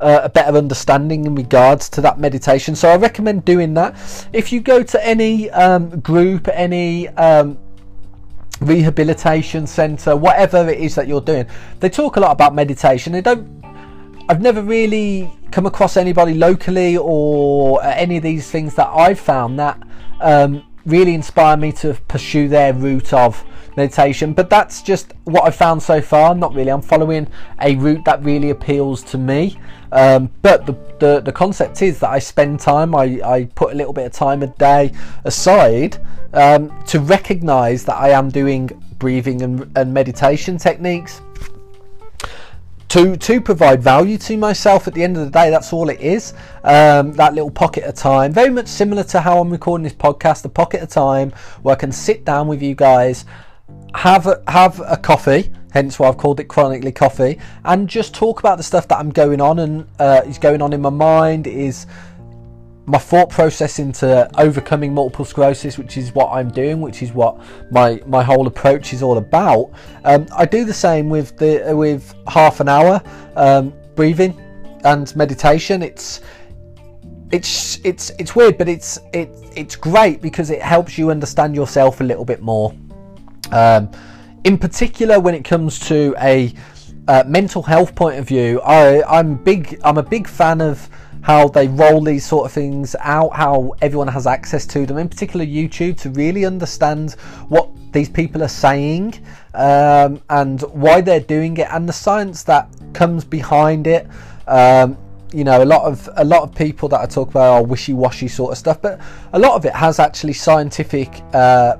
uh, 0.00 0.22
a 0.24 0.28
better 0.28 0.56
understanding 0.56 1.26
in 1.26 1.36
regards 1.36 1.88
to 1.90 2.00
that 2.00 2.18
meditation. 2.18 2.74
So 2.74 2.88
I 2.88 2.96
recommend 2.96 3.44
doing 3.44 3.74
that. 3.74 3.94
If 4.32 4.52
you 4.52 4.60
go 4.60 4.82
to 4.82 5.06
any 5.06 5.48
um, 5.50 6.00
group, 6.00 6.48
any 6.52 7.06
um, 7.10 7.56
rehabilitation 8.60 9.64
center, 9.68 10.16
whatever 10.16 10.68
it 10.68 10.80
is 10.80 10.96
that 10.96 11.06
you're 11.06 11.20
doing, 11.20 11.46
they 11.78 11.88
talk 11.88 12.16
a 12.16 12.20
lot 12.20 12.32
about 12.32 12.52
meditation. 12.52 13.12
They 13.12 13.20
don't. 13.20 13.46
I've 14.28 14.40
never 14.40 14.60
really 14.60 15.30
come 15.52 15.66
across 15.66 15.96
anybody 15.96 16.34
locally 16.34 16.96
or 16.96 17.80
any 17.84 18.16
of 18.16 18.24
these 18.24 18.50
things 18.50 18.74
that 18.74 18.88
I've 18.88 19.20
found 19.20 19.56
that 19.60 19.80
um, 20.20 20.64
really 20.86 21.14
inspire 21.14 21.56
me 21.56 21.72
to 21.72 21.94
pursue 22.08 22.48
their 22.48 22.72
route 22.72 23.12
of 23.12 23.44
meditation. 23.76 24.32
But 24.32 24.50
that's 24.50 24.82
just 24.82 25.14
what 25.24 25.44
I've 25.44 25.54
found 25.54 25.82
so 25.82 26.00
far. 26.00 26.34
Not 26.34 26.54
really. 26.54 26.70
I'm 26.70 26.82
following 26.82 27.28
a 27.60 27.76
route 27.76 28.04
that 28.04 28.22
really 28.22 28.50
appeals 28.50 29.02
to 29.04 29.18
me. 29.18 29.58
Um, 29.92 30.30
but 30.42 30.66
the, 30.66 30.76
the, 30.98 31.20
the 31.20 31.32
concept 31.32 31.82
is 31.82 31.98
that 32.00 32.10
I 32.10 32.18
spend 32.18 32.60
time, 32.60 32.94
I, 32.94 33.20
I 33.24 33.44
put 33.54 33.72
a 33.72 33.76
little 33.76 33.92
bit 33.92 34.06
of 34.06 34.12
time 34.12 34.42
a 34.42 34.46
day 34.46 34.92
aside 35.24 35.98
um, 36.32 36.82
to 36.84 37.00
recognize 37.00 37.84
that 37.84 37.96
I 37.96 38.10
am 38.10 38.28
doing 38.28 38.68
breathing 38.98 39.42
and, 39.42 39.70
and 39.76 39.92
meditation 39.92 40.58
techniques 40.58 41.22
to 42.90 43.16
to 43.16 43.40
provide 43.40 43.80
value 43.80 44.18
to 44.18 44.36
myself 44.36 44.88
at 44.88 44.94
the 44.94 45.02
end 45.02 45.16
of 45.16 45.24
the 45.24 45.30
day 45.30 45.48
that's 45.48 45.72
all 45.72 45.88
it 45.88 46.00
is. 46.00 46.34
Um, 46.64 47.12
that 47.12 47.34
little 47.34 47.50
pocket 47.50 47.84
of 47.84 47.94
time 47.94 48.32
very 48.32 48.50
much 48.50 48.66
similar 48.66 49.04
to 49.04 49.20
how 49.20 49.40
i'm 49.40 49.50
recording 49.50 49.84
this 49.84 49.94
podcast 49.94 50.44
a 50.44 50.48
pocket 50.48 50.82
of 50.82 50.88
time 50.90 51.30
where 51.62 51.74
i 51.74 51.78
can 51.78 51.92
sit 51.92 52.24
down 52.24 52.48
with 52.48 52.60
you 52.60 52.74
guys 52.74 53.24
have 53.94 54.26
a, 54.26 54.42
have 54.48 54.80
a 54.80 54.96
coffee 54.96 55.50
hence 55.72 55.98
why 55.98 56.08
i've 56.08 56.18
called 56.18 56.40
it 56.40 56.48
chronically 56.48 56.92
coffee 56.92 57.38
and 57.64 57.88
just 57.88 58.12
talk 58.14 58.40
about 58.40 58.58
the 58.58 58.62
stuff 58.62 58.88
that 58.88 58.98
i'm 58.98 59.10
going 59.10 59.40
on 59.40 59.60
and 59.60 59.86
uh, 60.00 60.22
is 60.26 60.38
going 60.38 60.60
on 60.60 60.72
in 60.72 60.80
my 60.80 60.90
mind 60.90 61.46
is 61.46 61.86
my 62.90 62.98
thought 62.98 63.30
process 63.30 63.78
into 63.78 64.28
overcoming 64.38 64.92
multiple 64.92 65.24
sclerosis, 65.24 65.78
which 65.78 65.96
is 65.96 66.12
what 66.12 66.30
I'm 66.32 66.50
doing, 66.50 66.80
which 66.80 67.02
is 67.02 67.12
what 67.12 67.38
my 67.70 68.02
my 68.06 68.22
whole 68.22 68.46
approach 68.46 68.92
is 68.92 69.02
all 69.02 69.18
about. 69.18 69.70
Um, 70.04 70.26
I 70.36 70.44
do 70.44 70.64
the 70.64 70.74
same 70.74 71.08
with 71.08 71.36
the 71.36 71.72
with 71.74 72.14
half 72.26 72.60
an 72.60 72.68
hour 72.68 73.00
um, 73.36 73.72
breathing 73.94 74.38
and 74.84 75.14
meditation. 75.14 75.82
It's 75.82 76.20
it's 77.30 77.78
it's 77.84 78.10
it's 78.18 78.34
weird, 78.34 78.58
but 78.58 78.68
it's 78.68 78.98
it 79.12 79.30
it's 79.54 79.76
great 79.76 80.20
because 80.20 80.50
it 80.50 80.60
helps 80.60 80.98
you 80.98 81.10
understand 81.10 81.54
yourself 81.54 82.00
a 82.00 82.04
little 82.04 82.24
bit 82.24 82.42
more. 82.42 82.74
Um, 83.52 83.90
in 84.44 84.58
particular, 84.58 85.20
when 85.20 85.34
it 85.34 85.44
comes 85.44 85.78
to 85.80 86.14
a 86.18 86.52
uh, 87.08 87.24
mental 87.26 87.62
health 87.62 87.94
point 87.94 88.18
of 88.18 88.26
view, 88.26 88.60
I, 88.62 89.02
I'm 89.02 89.36
big. 89.36 89.80
I'm 89.84 89.98
a 89.98 90.02
big 90.02 90.26
fan 90.26 90.60
of 90.60 90.88
how 91.22 91.48
they 91.48 91.68
roll 91.68 92.00
these 92.02 92.26
sort 92.26 92.46
of 92.46 92.52
things 92.52 92.96
out, 93.00 93.34
how 93.34 93.72
everyone 93.82 94.08
has 94.08 94.26
access 94.26 94.66
to 94.66 94.86
them, 94.86 94.98
in 94.98 95.08
particular 95.08 95.44
YouTube, 95.44 95.98
to 96.00 96.10
really 96.10 96.44
understand 96.44 97.12
what 97.48 97.68
these 97.92 98.08
people 98.08 98.42
are 98.42 98.48
saying 98.48 99.14
um, 99.54 100.22
and 100.30 100.62
why 100.72 101.00
they're 101.00 101.20
doing 101.20 101.56
it, 101.56 101.66
and 101.70 101.88
the 101.88 101.92
science 101.92 102.42
that 102.44 102.68
comes 102.92 103.24
behind 103.24 103.86
it. 103.86 104.06
Um, 104.46 104.96
you 105.32 105.44
know, 105.44 105.62
a 105.62 105.64
lot 105.64 105.82
of 105.82 106.08
a 106.16 106.24
lot 106.24 106.42
of 106.42 106.54
people 106.54 106.88
that 106.88 107.00
I 107.00 107.06
talk 107.06 107.30
about 107.30 107.52
are 107.52 107.62
wishy-washy 107.62 108.26
sort 108.28 108.52
of 108.52 108.58
stuff, 108.58 108.82
but 108.82 109.00
a 109.32 109.38
lot 109.38 109.54
of 109.54 109.64
it 109.64 109.72
has 109.74 110.00
actually 110.00 110.32
scientific 110.32 111.22
uh, 111.32 111.76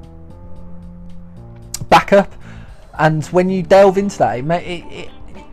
backup. 1.88 2.32
And 2.98 3.24
when 3.26 3.48
you 3.48 3.62
delve 3.62 3.98
into 3.98 4.18
that, 4.18 4.38
it, 4.38 4.44
it, 4.44 4.84
it 4.92 5.10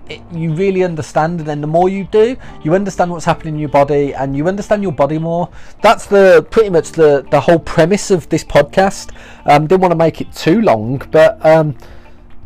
it, 0.09 0.21
you 0.31 0.53
really 0.53 0.83
understand, 0.83 1.39
and 1.39 1.47
then 1.47 1.61
the 1.61 1.67
more 1.67 1.89
you 1.89 2.05
do, 2.05 2.35
you 2.63 2.73
understand 2.73 3.11
what's 3.11 3.25
happening 3.25 3.55
in 3.55 3.59
your 3.59 3.69
body, 3.69 4.13
and 4.13 4.35
you 4.35 4.47
understand 4.47 4.83
your 4.83 4.91
body 4.91 5.19
more. 5.19 5.49
That's 5.81 6.05
the 6.05 6.45
pretty 6.49 6.69
much 6.69 6.91
the 6.91 7.25
the 7.31 7.39
whole 7.39 7.59
premise 7.59 8.11
of 8.11 8.27
this 8.29 8.43
podcast. 8.43 9.13
Um, 9.45 9.67
didn't 9.67 9.81
want 9.81 9.91
to 9.91 9.97
make 9.97 10.21
it 10.21 10.31
too 10.33 10.61
long, 10.61 11.01
but 11.11 11.43
um, 11.45 11.77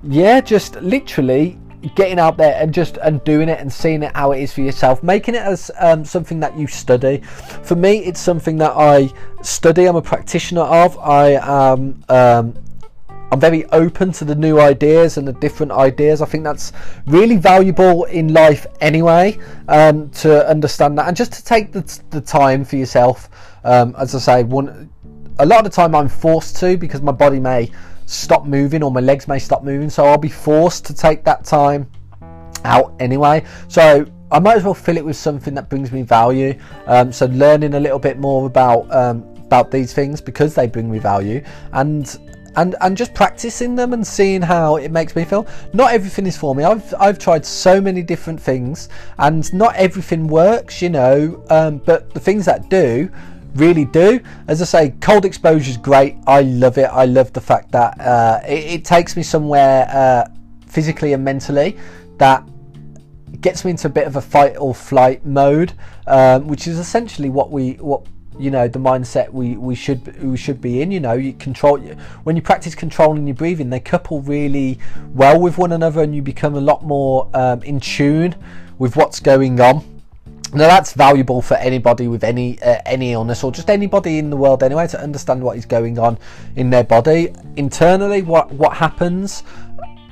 yeah, 0.04 0.42
just 0.42 0.76
literally 0.82 1.58
getting 1.96 2.20
out 2.20 2.38
there 2.38 2.56
and 2.62 2.74
just 2.74 2.98
and 2.98 3.24
doing 3.24 3.50
it 3.50 3.60
and 3.60 3.72
seeing 3.72 4.04
it 4.04 4.16
how 4.16 4.32
it 4.32 4.42
is 4.42 4.54
for 4.54 4.62
yourself 4.62 5.02
making 5.02 5.34
it 5.34 5.42
as 5.42 5.72
um, 5.80 6.06
something 6.06 6.40
that 6.40 6.56
you 6.58 6.68
study 6.68 7.18
for 7.64 7.76
me 7.76 7.98
it's 8.06 8.20
something 8.20 8.58
that 8.58 8.72
i 8.76 9.12
study 9.42 9.86
i'm 9.86 9.96
a 9.96 10.02
practitioner 10.02 10.62
of 10.62 10.98
i 11.00 11.32
am 11.42 12.04
um, 12.10 12.54
I'm 13.32 13.40
very 13.40 13.66
open 13.68 14.12
to 14.14 14.26
the 14.26 14.36
new 14.36 14.60
ideas 14.60 15.18
and 15.18 15.26
the 15.26 15.34
different 15.34 15.72
ideas. 15.72 16.22
I 16.22 16.26
think 16.26 16.44
that's 16.44 16.74
really 17.08 17.38
valuable 17.38 18.04
in 18.06 18.34
life 18.34 18.68
anyway, 18.82 19.40
um, 19.70 20.10
to 20.10 20.46
understand 20.50 20.98
that 20.98 21.08
and 21.08 21.16
just 21.16 21.32
to 21.34 21.44
take 21.44 21.72
the, 21.72 22.02
the 22.10 22.20
time 22.20 22.66
for 22.66 22.76
yourself. 22.76 23.30
Um, 23.64 23.96
as 23.98 24.14
I 24.16 24.20
say, 24.20 24.44
one, 24.44 24.90
a 25.40 25.46
lot 25.46 25.60
of 25.60 25.64
the 25.64 25.76
time 25.76 25.96
I'm 25.96 26.10
forced 26.10 26.58
to 26.58 26.76
because 26.76 27.02
my 27.02 27.14
body 27.14 27.40
may 27.40 27.72
stop 28.06 28.46
moving 28.46 28.84
or 28.84 28.92
my 28.92 29.00
legs 29.00 29.30
may 29.30 29.40
stop 29.40 29.64
moving, 29.64 29.90
so 29.90 30.06
I'll 30.06 30.18
be 30.18 30.30
forced 30.30 30.86
to 30.88 30.94
take 30.94 31.24
that 31.24 31.46
time 31.46 31.90
out 32.66 32.94
anyway. 33.00 33.46
So 33.70 34.06
I 34.30 34.40
might 34.40 34.58
as 34.58 34.66
well 34.66 34.74
fill 34.74 34.98
it 34.98 35.06
with 35.06 35.16
something 35.16 35.54
that 35.54 35.70
brings 35.70 35.94
me 35.94 36.02
value. 36.02 36.60
Um, 36.86 37.14
so 37.14 37.28
learning 37.28 37.76
a 37.76 37.80
little 37.80 38.00
bit 38.00 38.20
more 38.20 38.46
about 38.46 38.92
um, 38.94 39.26
about 39.46 39.72
these 39.72 39.94
things 39.94 40.22
because 40.22 40.56
they 40.56 40.68
bring 40.68 40.90
me 40.90 40.98
value 40.98 41.44
and 41.74 42.18
and 42.56 42.76
and 42.82 42.98
just 42.98 43.14
practicing 43.14 43.76
them 43.76 43.94
and 43.94 44.06
seeing 44.06 44.42
how 44.42 44.76
it 44.76 44.92
makes 44.92 45.16
me 45.16 45.24
feel. 45.24 45.48
Not 45.74 45.94
everything 45.94 46.26
is 46.28 46.38
for 46.38 46.56
me. 46.56 46.64
I've 46.64 46.94
I've 47.00 47.20
tried 47.20 47.46
so 47.46 47.80
many 47.82 48.02
different 48.02 48.42
things, 48.42 48.90
and 49.18 49.52
not 49.54 49.76
everything 49.76 50.28
works, 50.28 50.82
you 50.82 50.90
know. 50.90 51.44
Um, 51.50 51.78
but 51.80 52.14
the 52.14 52.20
things 52.20 52.46
that 52.46 52.70
do 52.70 53.10
really 53.56 53.86
do. 53.86 54.20
As 54.48 54.62
I 54.62 54.66
say, 54.66 54.90
cold 55.02 55.26
exposure 55.26 55.70
is 55.70 55.78
great. 55.78 56.16
I 56.28 56.42
love 56.42 56.78
it. 56.78 56.86
I 56.86 57.06
love 57.06 57.34
the 57.34 57.42
fact 57.42 57.72
that 57.72 58.00
uh, 58.00 58.40
it, 58.48 58.74
it, 58.74 58.86
takes 58.86 59.18
me 59.18 59.24
somewhere 59.24 59.88
uh, 59.90 60.26
physically 60.68 61.12
and 61.14 61.24
mentally 61.24 61.78
that 62.18 62.48
gets 63.42 63.66
me 63.66 63.72
into 63.72 63.88
a 63.88 63.90
bit 63.90 64.08
of 64.08 64.16
a 64.16 64.22
fight 64.22 64.56
or 64.58 64.74
flight 64.74 65.26
mode, 65.26 65.74
um, 66.08 66.48
which 66.48 66.68
is 66.68 66.78
essentially 66.78 67.30
what 67.30 67.52
we 67.52 67.74
what 67.74 68.06
you 68.42 68.52
know 68.52 68.68
the 68.68 68.80
mindset 68.80 69.32
we 69.32 69.56
we 69.56 69.76
should 69.76 70.22
we 70.24 70.36
should 70.36 70.60
be 70.60 70.82
in 70.82 70.92
you 70.92 71.00
know 71.00 71.14
you 71.14 71.34
control 71.34 71.78
when 72.24 72.36
you 72.36 72.42
practice 72.42 72.74
controlling 72.74 73.28
your 73.28 73.36
breathing 73.36 73.70
they 73.70 73.80
couple 73.80 74.22
really 74.22 74.80
well 75.14 75.40
with 75.40 75.58
one 75.58 75.72
another 75.72 76.02
and 76.02 76.16
you 76.16 76.22
become 76.22 76.56
a 76.56 76.62
lot 76.62 76.84
more 76.84 77.30
um, 77.34 77.62
in 77.64 77.80
tune 77.80 78.36
with 78.80 78.96
what's 78.96 79.20
going 79.20 79.62
on. 79.62 79.86
Now 80.54 80.68
that's 80.68 80.94
valuable 80.94 81.42
for 81.42 81.54
anybody 81.56 82.08
with 82.08 82.24
any 82.24 82.62
uh, 82.62 82.82
any 82.86 83.14
illness 83.14 83.44
or 83.44 83.52
just 83.52 83.70
anybody 83.70 84.18
in 84.18 84.30
the 84.30 84.36
world 84.36 84.64
anyway 84.64 84.88
to 84.88 85.00
understand 85.00 85.42
what 85.42 85.56
is 85.56 85.66
going 85.66 86.00
on 86.00 86.18
in 86.56 86.70
their 86.72 86.84
body. 86.84 87.34
Internally 87.56 88.22
what 88.24 88.52
what 88.52 88.76
happens 88.76 89.44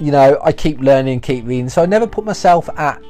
you 0.01 0.13
know 0.13 0.39
i 0.41 0.51
keep 0.53 0.79
learning 0.79 1.19
keep 1.19 1.45
reading. 1.45 1.67
So 1.67 1.81
i 1.81 1.85
never 1.85 2.07
put 2.07 2.23
myself 2.23 2.69
at 2.77 3.01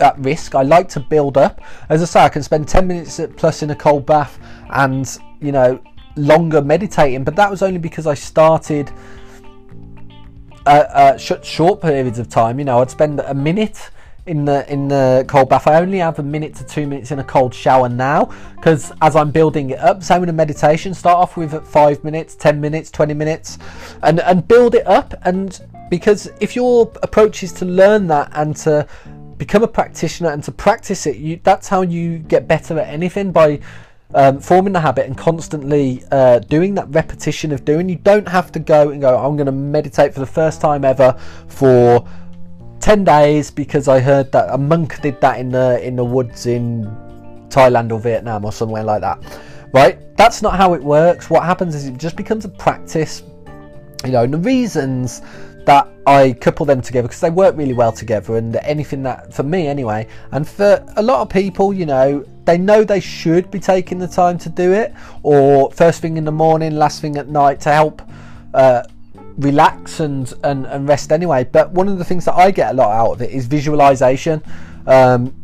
at 0.00 0.18
risk. 0.18 0.54
I 0.54 0.62
like 0.62 0.88
to 0.90 1.00
build 1.00 1.36
up. 1.36 1.60
As 1.88 2.02
I 2.02 2.04
say, 2.06 2.20
I 2.20 2.28
can 2.28 2.42
spend 2.42 2.68
10 2.68 2.86
minutes 2.86 3.20
plus 3.36 3.62
in 3.62 3.70
a 3.70 3.76
cold 3.76 4.06
bath 4.06 4.38
and, 4.70 5.18
you 5.40 5.52
know, 5.52 5.80
longer 6.16 6.62
meditating, 6.62 7.24
but 7.24 7.36
that 7.36 7.50
was 7.50 7.62
only 7.62 7.78
because 7.78 8.06
I 8.06 8.14
started 8.14 8.90
uh, 10.66 10.70
uh, 10.70 11.16
short 11.18 11.80
periods 11.80 12.18
of 12.18 12.28
time. 12.28 12.58
You 12.58 12.64
know, 12.64 12.80
I'd 12.80 12.90
spend 12.90 13.20
a 13.20 13.34
minute 13.34 13.90
in 14.26 14.46
the 14.46 14.70
in 14.72 14.88
the 14.88 15.24
cold 15.28 15.48
bath. 15.50 15.66
I 15.66 15.80
only 15.80 15.98
have 15.98 16.18
a 16.18 16.22
minute 16.22 16.54
to 16.56 16.64
two 16.64 16.86
minutes 16.86 17.10
in 17.10 17.18
a 17.18 17.24
cold 17.24 17.54
shower 17.54 17.88
now 17.88 18.32
because 18.56 18.92
as 19.02 19.16
I'm 19.16 19.30
building 19.30 19.70
it 19.70 19.78
up, 19.78 20.02
same 20.02 20.20
with 20.20 20.30
a 20.30 20.34
meditation. 20.34 20.94
Start 20.94 21.18
off 21.18 21.36
with 21.36 21.66
five 21.66 22.02
minutes, 22.04 22.34
ten 22.34 22.60
minutes, 22.60 22.90
twenty 22.90 23.14
minutes, 23.14 23.58
and 24.02 24.20
and 24.20 24.46
build 24.48 24.74
it 24.74 24.86
up. 24.86 25.14
And 25.22 25.60
because 25.90 26.30
if 26.40 26.56
your 26.56 26.90
approach 27.02 27.42
is 27.42 27.52
to 27.54 27.64
learn 27.64 28.06
that 28.06 28.30
and 28.32 28.56
to 28.56 28.86
become 29.38 29.62
a 29.62 29.68
practitioner 29.68 30.30
and 30.30 30.42
to 30.44 30.52
practice 30.52 31.06
it 31.06 31.16
you, 31.16 31.40
that's 31.42 31.68
how 31.68 31.82
you 31.82 32.18
get 32.18 32.48
better 32.48 32.78
at 32.78 32.88
anything 32.88 33.32
by 33.32 33.60
um, 34.14 34.38
forming 34.38 34.72
the 34.72 34.80
habit 34.80 35.06
and 35.06 35.16
constantly 35.18 36.02
uh, 36.12 36.38
doing 36.38 36.74
that 36.74 36.86
repetition 36.90 37.50
of 37.50 37.64
doing. 37.64 37.88
You 37.88 37.96
don't 37.96 38.28
have 38.28 38.52
to 38.52 38.58
go 38.58 38.90
and 38.90 39.00
go 39.00 39.16
i'm 39.18 39.36
going 39.36 39.46
to 39.46 39.52
meditate 39.52 40.14
for 40.14 40.20
the 40.20 40.26
first 40.26 40.60
time 40.60 40.84
ever 40.84 41.18
for 41.48 42.06
10 42.80 43.04
days 43.04 43.50
because 43.50 43.88
i 43.88 43.98
heard 43.98 44.30
that 44.32 44.52
a 44.52 44.58
monk 44.58 45.00
did 45.00 45.20
that 45.20 45.40
in 45.40 45.50
the 45.50 45.84
in 45.84 45.96
the 45.96 46.04
woods 46.04 46.46
in 46.46 46.84
thailand 47.48 47.90
or 47.92 47.98
vietnam 47.98 48.44
or 48.44 48.52
somewhere 48.52 48.84
like 48.84 49.00
that. 49.00 49.18
Right? 49.72 50.16
That's 50.16 50.40
not 50.40 50.54
how 50.54 50.74
it 50.74 50.82
works. 50.82 51.28
What 51.28 51.42
happens 51.42 51.74
is 51.74 51.86
it 51.86 51.96
just 51.96 52.16
becomes 52.16 52.44
a 52.44 52.48
practice 52.48 53.24
you 54.04 54.12
know 54.12 54.26
the 54.26 54.38
reasons 54.38 55.22
that 55.66 55.88
I 56.06 56.32
couple 56.32 56.66
them 56.66 56.82
together 56.82 57.08
because 57.08 57.20
they 57.20 57.30
work 57.30 57.56
really 57.56 57.72
well 57.72 57.92
together 57.92 58.36
and 58.36 58.56
anything 58.56 59.02
that 59.04 59.32
for 59.32 59.42
me 59.42 59.66
anyway. 59.66 60.06
And 60.32 60.46
for 60.46 60.84
a 60.96 61.02
lot 61.02 61.20
of 61.22 61.28
people 61.28 61.72
you 61.72 61.86
know 61.86 62.24
they 62.44 62.58
know 62.58 62.84
they 62.84 63.00
should 63.00 63.50
be 63.50 63.58
taking 63.58 63.98
the 63.98 64.08
time 64.08 64.38
to 64.38 64.48
do 64.48 64.72
it 64.72 64.92
or 65.22 65.70
first 65.70 66.02
thing 66.02 66.16
in 66.16 66.24
the 66.24 66.32
morning 66.32 66.76
last 66.76 67.00
thing 67.00 67.16
at 67.16 67.28
night 67.28 67.60
to 67.62 67.72
help 67.72 68.02
uh, 68.52 68.82
relax 69.38 70.00
and, 70.00 70.32
and 70.44 70.66
and 70.66 70.88
rest 70.88 71.12
anyway. 71.12 71.44
But 71.44 71.70
one 71.72 71.88
of 71.88 71.98
the 71.98 72.04
things 72.04 72.24
that 72.26 72.34
I 72.34 72.50
get 72.50 72.72
a 72.72 72.74
lot 72.74 72.90
out 72.90 73.12
of 73.12 73.22
it 73.22 73.30
is 73.30 73.46
visualization. 73.46 74.42
Um, 74.86 75.34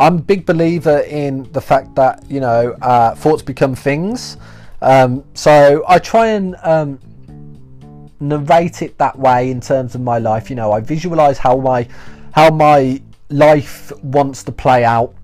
I'm 0.00 0.16
a 0.16 0.22
big 0.22 0.46
believer 0.46 1.00
in 1.00 1.50
the 1.52 1.60
fact 1.60 1.94
that 1.96 2.24
you 2.28 2.40
know 2.40 2.76
uh, 2.82 3.14
thoughts 3.14 3.42
become 3.42 3.74
things. 3.74 4.36
Um, 4.82 5.24
so 5.34 5.84
I 5.86 5.98
try 5.98 6.28
and 6.28 6.56
um, 6.62 6.98
narrate 8.20 8.82
it 8.82 8.98
that 8.98 9.18
way 9.18 9.50
in 9.50 9.60
terms 9.60 9.94
of 9.94 10.00
my 10.02 10.18
life. 10.18 10.50
You 10.50 10.56
know, 10.56 10.72
I 10.72 10.80
visualize 10.80 11.38
how 11.38 11.56
my 11.56 11.88
how 12.32 12.50
my 12.50 13.00
life 13.30 13.92
wants 14.02 14.44
to 14.44 14.52
play 14.52 14.84
out. 14.84 15.14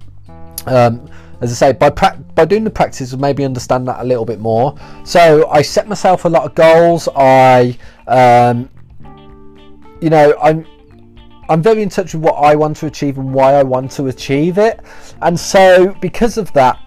Um, 0.67 1.09
as 1.41 1.50
I 1.53 1.55
say, 1.55 1.73
by 1.73 1.91
pra- 1.91 2.19
by 2.35 2.47
doing 2.47 2.65
the 2.65 2.71
practice, 2.71 3.15
maybe 3.15 3.45
understand 3.45 3.87
that 3.88 4.00
a 4.00 4.05
little 4.05 4.25
bit 4.25 4.41
more. 4.41 4.76
So 5.05 5.49
I 5.49 5.62
set 5.62 5.87
myself 5.87 6.25
a 6.25 6.29
lot 6.29 6.45
of 6.45 6.55
goals. 6.55 7.09
I, 7.15 7.76
um, 8.07 8.71
you 10.00 10.09
know, 10.11 10.35
I'm 10.43 10.67
I'm 11.49 11.62
very 11.62 11.83
in 11.83 11.88
touch 11.88 12.15
with 12.15 12.23
what 12.23 12.35
I 12.35 12.57
want 12.57 12.76
to 12.79 12.87
achieve 12.87 13.19
and 13.19 13.33
why 13.33 13.55
I 13.55 13.62
want 13.62 13.91
to 13.93 14.07
achieve 14.07 14.59
it. 14.59 14.81
And 15.23 15.38
so 15.38 15.95
because 16.00 16.38
of 16.38 16.53
that, 16.55 16.81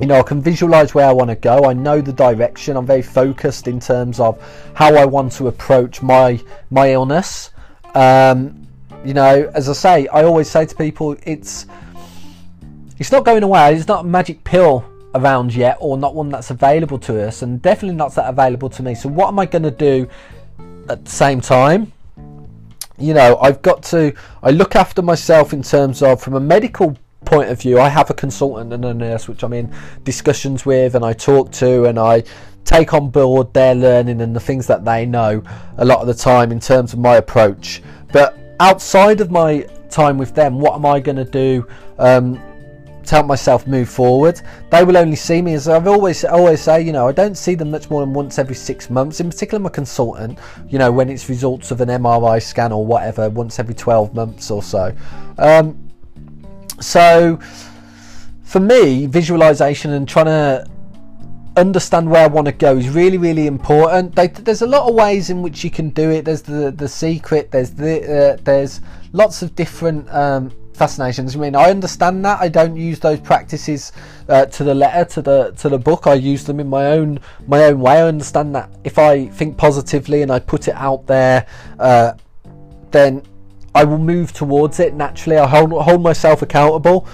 you 0.00 0.06
know, 0.06 0.18
I 0.18 0.22
can 0.22 0.40
visualize 0.40 0.94
where 0.94 1.06
I 1.06 1.12
want 1.12 1.30
to 1.30 1.36
go. 1.36 1.64
I 1.64 1.72
know 1.72 2.00
the 2.00 2.12
direction. 2.12 2.76
I'm 2.76 2.86
very 2.86 3.02
focused 3.02 3.68
in 3.68 3.78
terms 3.78 4.20
of 4.20 4.40
how 4.74 4.94
I 4.94 5.04
want 5.04 5.32
to 5.32 5.48
approach 5.48 6.02
my 6.02 6.40
my 6.70 6.92
illness. 6.92 7.50
Um, 7.94 8.66
you 9.04 9.14
know, 9.14 9.50
as 9.54 9.68
I 9.68 9.72
say, 9.72 10.06
I 10.08 10.24
always 10.24 10.50
say 10.50 10.66
to 10.66 10.74
people, 10.74 11.16
it's 11.24 11.66
it's 12.98 13.12
not 13.12 13.24
going 13.24 13.42
away. 13.42 13.74
It's 13.74 13.88
not 13.88 14.04
a 14.04 14.08
magic 14.08 14.44
pill 14.44 14.84
around 15.14 15.54
yet, 15.54 15.76
or 15.80 15.98
not 15.98 16.14
one 16.14 16.28
that's 16.30 16.50
available 16.50 16.98
to 17.00 17.26
us, 17.26 17.42
and 17.42 17.60
definitely 17.60 17.96
not 17.96 18.14
that 18.14 18.28
available 18.28 18.70
to 18.70 18.82
me. 18.82 18.94
So, 18.94 19.08
what 19.08 19.28
am 19.28 19.38
I 19.38 19.46
going 19.46 19.64
to 19.64 19.70
do 19.70 20.08
at 20.88 21.04
the 21.04 21.10
same 21.10 21.40
time? 21.40 21.92
You 22.98 23.14
know, 23.14 23.38
I've 23.40 23.60
got 23.62 23.82
to. 23.84 24.14
I 24.42 24.50
look 24.50 24.76
after 24.76 25.02
myself 25.02 25.52
in 25.52 25.62
terms 25.62 26.02
of 26.02 26.22
from 26.22 26.34
a 26.34 26.40
medical 26.40 26.96
point 27.24 27.50
of 27.50 27.60
view. 27.60 27.80
I 27.80 27.88
have 27.88 28.10
a 28.10 28.14
consultant 28.14 28.72
and 28.72 28.84
a 28.84 28.94
nurse 28.94 29.28
which 29.28 29.42
I'm 29.42 29.52
in 29.52 29.72
discussions 30.04 30.66
with 30.66 30.94
and 30.94 31.04
I 31.04 31.12
talk 31.12 31.50
to 31.52 31.84
and 31.84 31.98
I 31.98 32.24
take 32.64 32.94
on 32.94 33.10
board 33.10 33.52
their 33.52 33.74
learning 33.74 34.20
and 34.20 34.34
the 34.34 34.40
things 34.40 34.66
that 34.66 34.84
they 34.84 35.04
know 35.06 35.42
a 35.78 35.84
lot 35.84 36.00
of 36.00 36.06
the 36.06 36.14
time 36.14 36.52
in 36.52 36.60
terms 36.60 36.92
of 36.92 36.98
my 36.98 37.16
approach. 37.16 37.82
But 38.12 38.38
outside 38.60 39.20
of 39.20 39.30
my 39.30 39.66
time 39.90 40.18
with 40.18 40.34
them, 40.34 40.58
what 40.58 40.74
am 40.74 40.86
I 40.86 41.00
going 41.00 41.16
to 41.16 41.24
do? 41.24 41.66
Um, 41.98 42.40
to 43.04 43.16
help 43.16 43.26
myself 43.26 43.66
move 43.66 43.88
forward. 43.88 44.40
They 44.70 44.84
will 44.84 44.96
only 44.96 45.16
see 45.16 45.42
me 45.42 45.54
as 45.54 45.68
I've 45.68 45.88
always 45.88 46.24
always 46.24 46.60
say, 46.60 46.82
you 46.82 46.92
know, 46.92 47.08
I 47.08 47.12
don't 47.12 47.36
see 47.36 47.54
them 47.54 47.70
much 47.70 47.90
more 47.90 48.00
than 48.00 48.12
once 48.12 48.38
every 48.38 48.54
six 48.54 48.90
months. 48.90 49.20
In 49.20 49.28
particular, 49.28 49.58
my 49.58 49.70
consultant, 49.70 50.38
you 50.68 50.78
know, 50.78 50.92
when 50.92 51.08
it's 51.08 51.28
results 51.28 51.70
of 51.70 51.80
an 51.80 51.88
MRI 51.88 52.40
scan 52.40 52.72
or 52.72 52.86
whatever, 52.86 53.28
once 53.28 53.58
every 53.58 53.74
twelve 53.74 54.14
months 54.14 54.50
or 54.50 54.62
so. 54.62 54.94
Um, 55.38 55.91
so, 56.82 57.38
for 58.42 58.60
me, 58.60 59.06
visualization 59.06 59.92
and 59.92 60.08
trying 60.08 60.26
to 60.26 60.66
understand 61.56 62.10
where 62.10 62.24
I 62.24 62.26
want 62.28 62.46
to 62.46 62.52
go 62.52 62.76
is 62.76 62.88
really, 62.88 63.18
really 63.18 63.46
important. 63.46 64.14
There's 64.14 64.62
a 64.62 64.66
lot 64.66 64.88
of 64.88 64.94
ways 64.94 65.30
in 65.30 65.42
which 65.42 65.64
you 65.64 65.70
can 65.70 65.90
do 65.90 66.10
it. 66.10 66.24
There's 66.24 66.42
the 66.42 66.70
the 66.70 66.88
secret. 66.88 67.50
There's 67.50 67.70
the 67.70 68.34
uh, 68.34 68.36
there's 68.42 68.80
lots 69.12 69.42
of 69.42 69.54
different 69.54 70.10
um, 70.12 70.50
fascinations. 70.74 71.36
I 71.36 71.38
mean, 71.38 71.54
I 71.54 71.70
understand 71.70 72.24
that. 72.24 72.40
I 72.40 72.48
don't 72.48 72.76
use 72.76 72.98
those 73.00 73.20
practices 73.20 73.92
uh, 74.28 74.46
to 74.46 74.64
the 74.64 74.74
letter 74.74 75.04
to 75.14 75.22
the 75.22 75.50
to 75.58 75.68
the 75.68 75.78
book. 75.78 76.06
I 76.06 76.14
use 76.14 76.44
them 76.44 76.60
in 76.60 76.68
my 76.68 76.86
own 76.86 77.20
my 77.46 77.64
own 77.64 77.80
way. 77.80 77.98
I 77.98 78.08
understand 78.08 78.54
that 78.54 78.70
if 78.84 78.98
I 78.98 79.26
think 79.28 79.56
positively 79.56 80.22
and 80.22 80.30
I 80.30 80.38
put 80.38 80.68
it 80.68 80.74
out 80.74 81.06
there, 81.06 81.46
uh, 81.78 82.14
then 82.90 83.22
I 83.74 83.84
will 83.84 83.98
move 83.98 84.32
towards 84.32 84.80
it 84.80 84.94
naturally. 84.94 85.38
I 85.38 85.46
hold 85.46 85.72
hold 85.72 86.02
myself 86.02 86.42
accountable. 86.42 87.06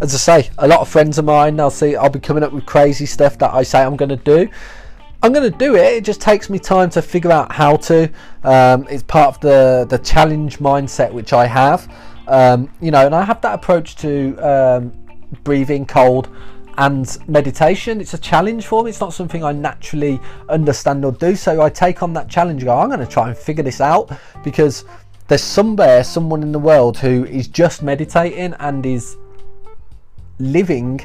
As 0.00 0.14
I 0.14 0.42
say, 0.42 0.50
a 0.58 0.66
lot 0.66 0.80
of 0.80 0.88
friends 0.88 1.18
of 1.18 1.26
mine, 1.26 1.60
I'll 1.60 1.70
see, 1.70 1.94
I'll 1.94 2.08
be 2.08 2.20
coming 2.20 2.42
up 2.42 2.52
with 2.52 2.64
crazy 2.64 3.04
stuff 3.04 3.36
that 3.38 3.52
I 3.52 3.62
say 3.62 3.82
I'm 3.82 3.96
going 3.96 4.08
to 4.08 4.16
do. 4.16 4.48
I'm 5.22 5.34
going 5.34 5.50
to 5.50 5.58
do 5.58 5.76
it. 5.76 5.92
It 5.92 6.04
just 6.04 6.22
takes 6.22 6.48
me 6.48 6.58
time 6.58 6.88
to 6.90 7.02
figure 7.02 7.30
out 7.30 7.52
how 7.52 7.76
to. 7.76 8.10
Um, 8.42 8.86
it's 8.88 9.02
part 9.02 9.34
of 9.34 9.40
the 9.40 9.86
the 9.88 9.98
challenge 9.98 10.58
mindset 10.58 11.12
which 11.12 11.32
I 11.32 11.46
have. 11.46 11.92
Um, 12.26 12.72
you 12.80 12.90
know, 12.90 13.04
and 13.04 13.14
I 13.14 13.24
have 13.24 13.40
that 13.42 13.54
approach 13.54 13.96
to 13.96 14.36
um, 14.38 14.92
breathing 15.44 15.84
cold 15.84 16.28
and 16.78 17.18
meditation. 17.28 18.00
It's 18.00 18.14
a 18.14 18.18
challenge 18.18 18.66
for 18.66 18.82
me. 18.82 18.90
It's 18.90 19.00
not 19.00 19.12
something 19.12 19.44
I 19.44 19.52
naturally 19.52 20.18
understand 20.48 21.04
or 21.04 21.12
do. 21.12 21.36
So 21.36 21.60
I 21.60 21.68
take 21.68 22.02
on 22.02 22.14
that 22.14 22.28
challenge. 22.28 22.64
go, 22.64 22.78
I'm 22.78 22.88
going 22.88 23.00
to 23.00 23.06
try 23.06 23.28
and 23.28 23.36
figure 23.36 23.62
this 23.62 23.82
out 23.82 24.10
because 24.42 24.84
there's 25.30 25.44
somewhere, 25.44 26.02
someone 26.02 26.42
in 26.42 26.50
the 26.50 26.58
world 26.58 26.98
who 26.98 27.24
is 27.24 27.46
just 27.46 27.84
meditating 27.84 28.52
and 28.54 28.84
is 28.84 29.16
living 30.40 31.00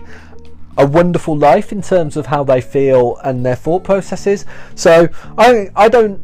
a 0.79 0.85
wonderful 0.85 1.37
life 1.37 1.71
in 1.71 1.79
terms 1.79 2.17
of 2.17 2.25
how 2.25 2.43
they 2.43 2.59
feel 2.59 3.17
and 3.23 3.45
their 3.45 3.55
thought 3.55 3.83
processes. 3.83 4.43
So 4.73 5.07
I 5.37 5.69
I 5.75 5.89
don't 5.89 6.19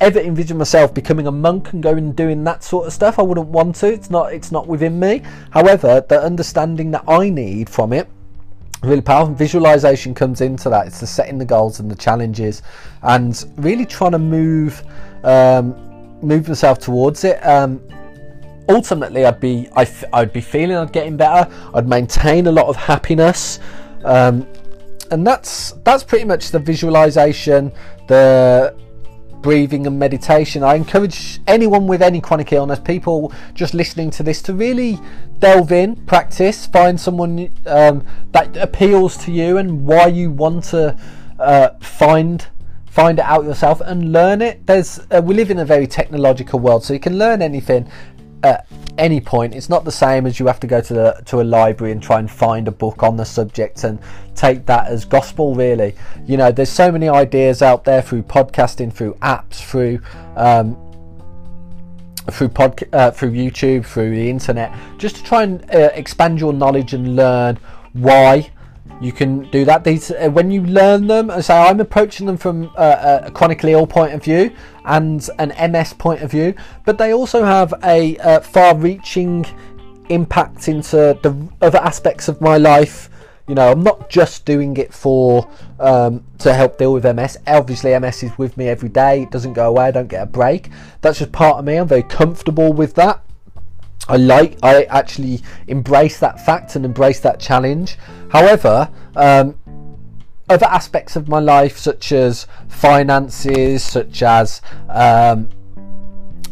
ever 0.00 0.18
envision 0.18 0.58
myself 0.58 0.92
becoming 0.92 1.28
a 1.28 1.30
monk 1.30 1.72
and 1.72 1.80
going 1.80 1.98
and 1.98 2.16
doing 2.16 2.42
that 2.42 2.64
sort 2.64 2.88
of 2.88 2.92
stuff. 2.92 3.20
I 3.20 3.22
wouldn't 3.22 3.46
want 3.46 3.76
to. 3.76 3.92
It's 3.92 4.10
not. 4.10 4.32
It's 4.32 4.50
not 4.50 4.66
within 4.66 4.98
me. 4.98 5.22
However, 5.50 6.04
the 6.08 6.20
understanding 6.20 6.90
that 6.90 7.04
I 7.06 7.30
need 7.30 7.70
from 7.70 7.92
it 7.92 8.08
really 8.82 9.00
powerful 9.00 9.34
visualization 9.34 10.12
comes 10.12 10.42
into 10.42 10.68
that 10.68 10.86
it's 10.86 11.00
the 11.00 11.06
setting 11.06 11.38
the 11.38 11.44
goals 11.44 11.80
and 11.80 11.90
the 11.90 11.96
challenges 11.96 12.60
and 13.02 13.46
really 13.56 13.86
trying 13.86 14.12
to 14.12 14.18
move 14.18 14.82
um, 15.22 15.93
move 16.24 16.48
myself 16.48 16.78
towards 16.78 17.24
it. 17.24 17.44
Um, 17.44 17.80
ultimately 18.66 19.26
i'd 19.26 19.40
be 19.40 19.68
I 19.76 19.86
would 20.14 20.32
be 20.32 20.40
feeling 20.40 20.76
i'd 20.76 20.92
getting 20.92 21.16
better. 21.16 21.50
I'd 21.74 21.88
maintain 21.88 22.46
a 22.46 22.52
lot 22.52 22.66
of 22.66 22.76
happiness. 22.76 23.60
Um, 24.04 24.46
and 25.10 25.26
that's 25.26 25.72
that's 25.84 26.02
pretty 26.02 26.24
much 26.24 26.50
the 26.50 26.58
visualization 26.58 27.72
the 28.08 28.74
breathing 29.44 29.86
and 29.86 29.98
meditation. 29.98 30.62
I 30.62 30.74
encourage 30.74 31.38
anyone 31.46 31.86
with 31.86 32.00
any 32.00 32.20
chronic 32.20 32.52
illness, 32.52 32.80
people 32.80 33.30
just 33.52 33.74
listening 33.74 34.10
to 34.12 34.22
this, 34.22 34.40
to 34.42 34.54
really 34.54 34.98
delve 35.38 35.70
in, 35.70 35.96
practice, 36.06 36.66
find 36.66 36.98
someone 36.98 37.50
um, 37.66 38.06
that 38.32 38.56
appeals 38.56 39.18
to 39.18 39.30
you 39.30 39.58
and 39.58 39.86
why 39.86 40.06
you 40.06 40.30
want 40.30 40.64
to 40.64 40.98
uh, 41.38 41.68
find 41.80 42.46
find 42.94 43.18
it 43.18 43.24
out 43.24 43.42
yourself 43.42 43.80
and 43.80 44.12
learn 44.12 44.40
it. 44.40 44.64
There's 44.66 45.00
uh, 45.10 45.20
we 45.20 45.34
live 45.34 45.50
in 45.50 45.58
a 45.58 45.64
very 45.64 45.88
technological 45.88 46.60
world, 46.60 46.84
so 46.84 46.92
you 46.92 47.00
can 47.00 47.18
learn 47.18 47.42
anything 47.42 47.90
at 48.44 48.68
any 48.98 49.20
point. 49.20 49.52
It's 49.52 49.68
not 49.68 49.84
the 49.84 49.90
same 49.90 50.26
as 50.26 50.38
you 50.38 50.46
have 50.46 50.60
to 50.60 50.68
go 50.68 50.80
to 50.80 50.94
the 50.94 51.22
to 51.26 51.40
a 51.40 51.42
library 51.42 51.90
and 51.90 52.00
try 52.00 52.20
and 52.20 52.30
find 52.30 52.68
a 52.68 52.70
book 52.70 53.02
on 53.02 53.16
the 53.16 53.24
subject 53.24 53.82
and 53.82 53.98
take 54.36 54.64
that 54.66 54.86
as 54.86 55.04
gospel. 55.04 55.56
Really, 55.56 55.96
you 56.24 56.36
know, 56.36 56.52
there's 56.52 56.70
so 56.70 56.92
many 56.92 57.08
ideas 57.08 57.62
out 57.62 57.82
there 57.82 58.00
through 58.00 58.22
podcasting, 58.22 58.92
through 58.92 59.14
apps, 59.14 59.54
through 59.54 60.00
um, 60.36 60.76
through 62.30 62.50
pod, 62.50 62.80
uh, 62.92 63.10
through 63.10 63.32
YouTube, 63.32 63.84
through 63.86 64.14
the 64.14 64.30
internet, 64.30 64.72
just 64.98 65.16
to 65.16 65.24
try 65.24 65.42
and 65.42 65.68
uh, 65.74 65.90
expand 65.94 66.38
your 66.38 66.52
knowledge 66.52 66.94
and 66.94 67.16
learn 67.16 67.58
why 67.92 68.50
you 69.00 69.12
can 69.12 69.50
do 69.50 69.64
that. 69.64 69.84
These 69.84 70.10
uh, 70.10 70.30
when 70.30 70.50
you 70.50 70.62
learn 70.62 71.06
them, 71.06 71.30
so 71.42 71.54
I'm 71.54 71.80
approaching 71.80 72.26
them 72.26 72.36
from 72.36 72.70
uh, 72.76 73.20
a 73.24 73.30
chronically 73.30 73.72
ill 73.72 73.86
point 73.86 74.14
of 74.14 74.22
view 74.22 74.54
and 74.84 75.28
an 75.38 75.72
MS 75.72 75.94
point 75.94 76.22
of 76.22 76.30
view, 76.30 76.54
but 76.84 76.98
they 76.98 77.12
also 77.12 77.44
have 77.44 77.74
a 77.82 78.16
uh, 78.18 78.40
far-reaching 78.40 79.46
impact 80.08 80.68
into 80.68 81.18
the 81.22 81.48
other 81.60 81.78
aspects 81.78 82.28
of 82.28 82.40
my 82.40 82.58
life. 82.58 83.10
You 83.48 83.54
know, 83.54 83.70
I'm 83.70 83.82
not 83.82 84.08
just 84.08 84.46
doing 84.46 84.76
it 84.78 84.92
for 84.92 85.50
um, 85.78 86.24
to 86.38 86.54
help 86.54 86.78
deal 86.78 86.92
with 86.92 87.04
MS. 87.04 87.38
Obviously, 87.46 87.98
MS 87.98 88.22
is 88.22 88.38
with 88.38 88.56
me 88.56 88.68
every 88.68 88.88
day. 88.88 89.22
It 89.22 89.30
doesn't 89.30 89.52
go 89.52 89.68
away. 89.68 89.86
I 89.86 89.90
don't 89.90 90.08
get 90.08 90.22
a 90.22 90.26
break. 90.26 90.70
That's 91.02 91.18
just 91.18 91.32
part 91.32 91.58
of 91.58 91.64
me. 91.64 91.76
I'm 91.76 91.88
very 91.88 92.02
comfortable 92.02 92.72
with 92.72 92.94
that. 92.94 93.23
I 94.08 94.16
like, 94.16 94.58
I 94.62 94.84
actually 94.84 95.42
embrace 95.66 96.18
that 96.20 96.44
fact 96.44 96.76
and 96.76 96.84
embrace 96.84 97.20
that 97.20 97.40
challenge. 97.40 97.96
However, 98.30 98.90
um, 99.16 99.56
other 100.48 100.66
aspects 100.66 101.16
of 101.16 101.28
my 101.28 101.38
life, 101.38 101.78
such 101.78 102.12
as 102.12 102.46
finances, 102.68 103.82
such 103.82 104.22
as 104.22 104.60
um, 104.88 105.48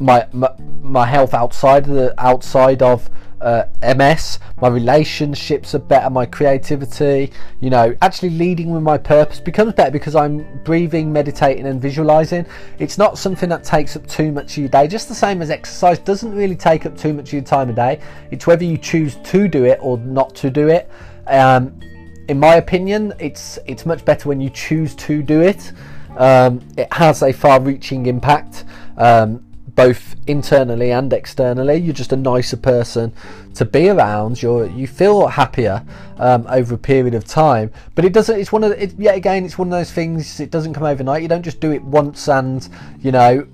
my, 0.01 0.27
my, 0.33 0.51
my 0.81 1.07
health 1.07 1.35
outside 1.35 1.85
the 1.85 2.15
outside 2.19 2.83
of 2.83 3.11
uh, 3.43 3.67
MS, 3.83 4.39
my 4.61 4.69
relationships 4.69 5.75
are 5.75 5.81
better, 5.81 6.09
my 6.09 6.25
creativity, 6.25 7.33
you 7.61 7.71
know, 7.71 7.95
actually 8.01 8.31
leading 8.31 8.71
with 8.71 8.83
my 8.83 8.97
purpose 8.97 9.41
becomes 9.41 9.73
better 9.73 9.91
because 9.91 10.15
I'm 10.15 10.61
breathing, 10.65 11.13
meditating, 11.13 11.67
and 11.67 11.81
visualizing. 11.81 12.47
It's 12.79 12.99
not 12.99 13.19
something 13.19 13.49
that 13.49 13.65
takes 13.65 13.97
up 13.97 14.07
too 14.07 14.31
much 14.31 14.53
of 14.53 14.59
your 14.59 14.69
day, 14.69 14.87
just 14.87 15.09
the 15.09 15.15
same 15.15 15.43
as 15.43 15.51
exercise 15.51 15.99
doesn't 15.99 16.35
really 16.35 16.57
take 16.57 16.87
up 16.87 16.97
too 16.97 17.13
much 17.13 17.29
of 17.29 17.33
your 17.33 17.43
time 17.43 17.69
a 17.69 17.73
day. 17.73 18.01
It's 18.31 18.47
whether 18.47 18.65
you 18.65 18.79
choose 18.79 19.17
to 19.17 19.49
do 19.49 19.65
it 19.65 19.79
or 19.83 19.99
not 19.99 20.35
to 20.37 20.51
do 20.51 20.69
it. 20.69 20.89
Um, 21.27 21.81
in 22.29 22.39
my 22.39 22.55
opinion, 22.55 23.13
it's 23.19 23.59
it's 23.67 23.85
much 23.85 24.05
better 24.05 24.29
when 24.29 24.41
you 24.41 24.51
choose 24.51 24.95
to 24.95 25.23
do 25.23 25.41
it. 25.41 25.73
Um, 26.17 26.61
it 26.77 26.93
has 26.93 27.23
a 27.23 27.33
far-reaching 27.33 28.07
impact. 28.07 28.65
Um, 28.97 29.45
both 29.75 30.17
internally 30.27 30.91
and 30.91 31.13
externally. 31.13 31.77
You're 31.77 31.95
just 31.95 32.13
a 32.13 32.17
nicer 32.17 32.57
person 32.57 33.13
to 33.55 33.65
be 33.65 33.89
around. 33.89 34.43
You're 34.43 34.67
you 34.67 34.87
feel 34.87 35.27
happier 35.27 35.85
um, 36.19 36.47
over 36.49 36.75
a 36.75 36.79
period 36.79 37.15
of 37.15 37.25
time. 37.25 37.73
But 37.95 38.05
it 38.05 38.13
doesn't. 38.13 38.39
It's 38.39 38.53
one 38.53 38.65
of 38.65 38.71
the, 38.71 38.83
it, 38.83 38.95
yet 38.99 39.17
again. 39.17 39.45
It's 39.45 39.59
one 39.59 39.69
of 39.69 39.73
those 39.73 39.93
things. 39.93 40.41
It 40.41 40.51
doesn't 40.51 40.75
come 40.75 40.85
overnight. 40.85 41.23
You 41.23 41.29
don't 41.29 41.43
just 41.43 41.61
do 41.61 41.73
it 41.73 41.83
once 41.83 42.29
and 42.29 42.69
you 43.01 43.13
know 43.13 43.47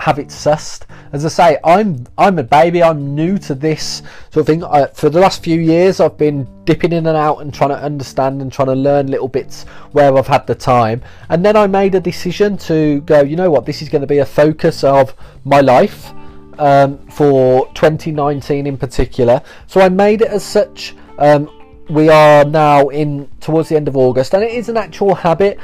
have 0.00 0.18
it 0.18 0.28
sussed. 0.28 0.82
As 1.12 1.24
I 1.24 1.28
say, 1.28 1.58
I'm 1.64 2.06
I'm 2.16 2.38
a 2.38 2.42
baby. 2.42 2.82
I'm 2.82 3.14
new 3.14 3.38
to 3.38 3.54
this 3.54 4.02
sort 4.30 4.42
of 4.42 4.46
thing. 4.46 4.64
I, 4.64 4.86
for 4.86 5.10
the 5.10 5.20
last 5.20 5.42
few 5.42 5.60
years, 5.60 6.00
I've 6.00 6.16
been 6.16 6.46
dipping 6.64 6.92
in 6.92 7.06
and 7.06 7.16
out 7.16 7.38
and 7.38 7.52
trying 7.52 7.70
to 7.70 7.82
understand 7.82 8.42
and 8.42 8.52
trying 8.52 8.68
to 8.68 8.74
learn 8.74 9.08
little 9.08 9.28
bits 9.28 9.64
where 9.92 10.16
I've 10.16 10.26
had 10.26 10.46
the 10.46 10.54
time. 10.54 11.02
And 11.28 11.44
then 11.44 11.56
I 11.56 11.66
made 11.66 11.94
a 11.94 12.00
decision 12.00 12.56
to 12.58 13.00
go. 13.02 13.22
You 13.22 13.36
know 13.36 13.50
what? 13.50 13.66
This 13.66 13.82
is 13.82 13.88
going 13.88 14.02
to 14.02 14.06
be 14.06 14.18
a 14.18 14.26
focus 14.26 14.84
of 14.84 15.14
my 15.44 15.60
life 15.60 16.12
um, 16.58 16.98
for 17.08 17.66
2019 17.74 18.66
in 18.66 18.76
particular. 18.76 19.42
So 19.66 19.80
I 19.80 19.88
made 19.88 20.22
it 20.22 20.28
as 20.28 20.44
such. 20.44 20.94
Um, 21.18 21.50
we 21.88 22.08
are 22.10 22.44
now 22.44 22.88
in 22.88 23.28
towards 23.40 23.70
the 23.70 23.76
end 23.76 23.88
of 23.88 23.96
August, 23.96 24.34
and 24.34 24.44
it 24.44 24.52
is 24.52 24.68
an 24.68 24.76
actual 24.76 25.14
habit. 25.14 25.58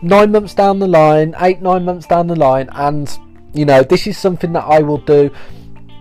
Nine 0.00 0.32
months 0.32 0.54
down 0.54 0.78
the 0.78 0.88
line, 0.88 1.34
eight 1.40 1.60
nine 1.60 1.84
months 1.84 2.06
down 2.06 2.26
the 2.28 2.36
line, 2.36 2.68
and 2.72 3.18
you 3.58 3.64
know 3.64 3.82
this 3.82 4.06
is 4.06 4.16
something 4.16 4.52
that 4.52 4.64
I 4.64 4.78
will 4.80 4.98
do 4.98 5.30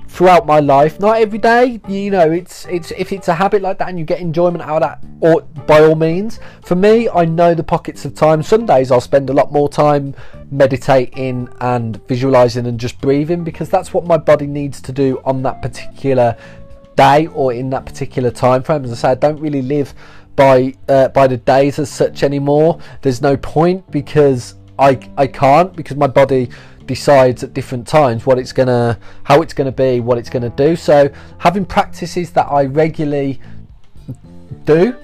throughout 0.08 0.46
my 0.46 0.60
life. 0.60 1.00
Not 1.00 1.18
every 1.18 1.40
day 1.40 1.82
you 1.88 2.12
know 2.12 2.32
it's 2.32 2.66
it's 2.66 2.92
if 2.92 3.12
it's 3.12 3.28
a 3.28 3.34
habit 3.34 3.62
like 3.62 3.80
that 3.80 3.90
and 3.90 3.98
you 4.00 4.06
get 4.06 4.20
enjoyment 4.20 4.64
out 4.64 4.84
of 4.84 4.90
that 4.90 5.04
or 5.22 5.42
by 5.66 5.82
all 5.82 5.96
means. 5.96 6.40
For 6.64 6.76
me 6.76 7.10
I 7.10 7.26
know 7.26 7.54
the 7.56 7.64
pockets 7.64 8.06
of 8.06 8.14
time. 8.14 8.44
Some 8.44 8.66
days 8.66 8.92
I'll 8.92 9.02
spend 9.02 9.30
a 9.30 9.34
lot 9.34 9.52
more 9.52 9.70
time 9.70 10.16
meditating 10.52 11.50
and 11.60 12.06
visualizing 12.08 12.68
and 12.68 12.80
just 12.80 13.02
breathing 13.02 13.44
because 13.44 13.70
that's 13.70 13.94
what 13.94 14.06
my 14.06 14.18
body 14.18 14.48
needs 14.48 14.80
to 14.82 14.92
do 14.92 15.20
on 15.26 15.42
that 15.44 15.62
particular 15.62 16.38
day 16.96 17.28
or 17.28 17.54
in 17.54 17.70
that 17.72 17.86
particular 17.86 18.32
time 18.32 18.64
frame. 18.64 18.86
As 18.86 18.92
I 18.92 18.96
say 18.96 19.10
I 19.10 19.16
don't 19.16 19.40
really 19.40 19.64
live 19.64 19.94
by 20.36 20.76
uh, 20.88 21.08
by 21.10 21.26
the 21.26 21.38
days 21.38 21.80
as 21.80 21.92
such 21.92 22.22
anymore. 22.22 22.80
There's 23.02 23.22
no 23.22 23.36
point 23.36 23.90
because 23.92 24.56
I 24.80 25.00
I 25.18 25.28
can't 25.28 25.76
because 25.76 25.98
my 25.98 26.08
body 26.08 26.50
decides 26.88 27.44
at 27.44 27.54
different 27.54 27.88
times 27.88 28.26
what 28.26 28.40
it's 28.40 28.52
gonna, 28.52 28.98
how 29.24 29.42
it's 29.42 29.54
gonna 29.54 29.72
be, 29.72 30.00
what 30.00 30.18
it's 30.18 30.30
gonna 30.30 30.50
do. 30.50 30.76
So 30.76 31.10
having 31.38 31.66
practices 31.66 32.32
that 32.32 32.46
I 32.46 32.66
regularly 32.66 33.40
do 34.66 34.96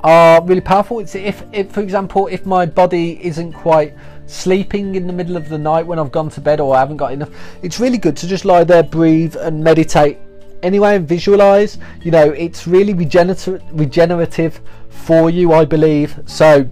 are 0.00 0.42
really 0.44 0.60
powerful. 0.60 1.00
It's 1.00 1.14
if, 1.14 1.42
if, 1.52 1.72
for 1.72 1.80
example, 1.80 2.26
if 2.28 2.46
my 2.46 2.66
body 2.66 3.24
isn't 3.24 3.52
quite 3.52 3.94
sleeping 4.26 4.94
in 4.94 5.06
the 5.06 5.12
middle 5.12 5.36
of 5.36 5.48
the 5.48 5.58
night 5.58 5.86
when 5.86 5.98
I've 5.98 6.12
gone 6.12 6.28
to 6.30 6.40
bed 6.40 6.60
or 6.60 6.76
I 6.76 6.80
haven't 6.80 6.98
got 6.98 7.12
enough, 7.12 7.30
it's 7.62 7.80
really 7.80 7.98
good 7.98 8.16
to 8.18 8.26
just 8.26 8.44
lie 8.44 8.64
there, 8.64 8.82
breathe, 8.82 9.36
and 9.36 9.62
meditate 9.62 10.18
anyway 10.62 10.96
and 10.96 11.06
visualize. 11.08 11.78
You 12.02 12.10
know, 12.10 12.30
it's 12.32 12.66
really 12.66 12.94
regenerative, 12.94 13.62
regenerative 13.72 14.60
for 14.88 15.30
you, 15.30 15.52
I 15.52 15.64
believe. 15.64 16.20
So, 16.26 16.68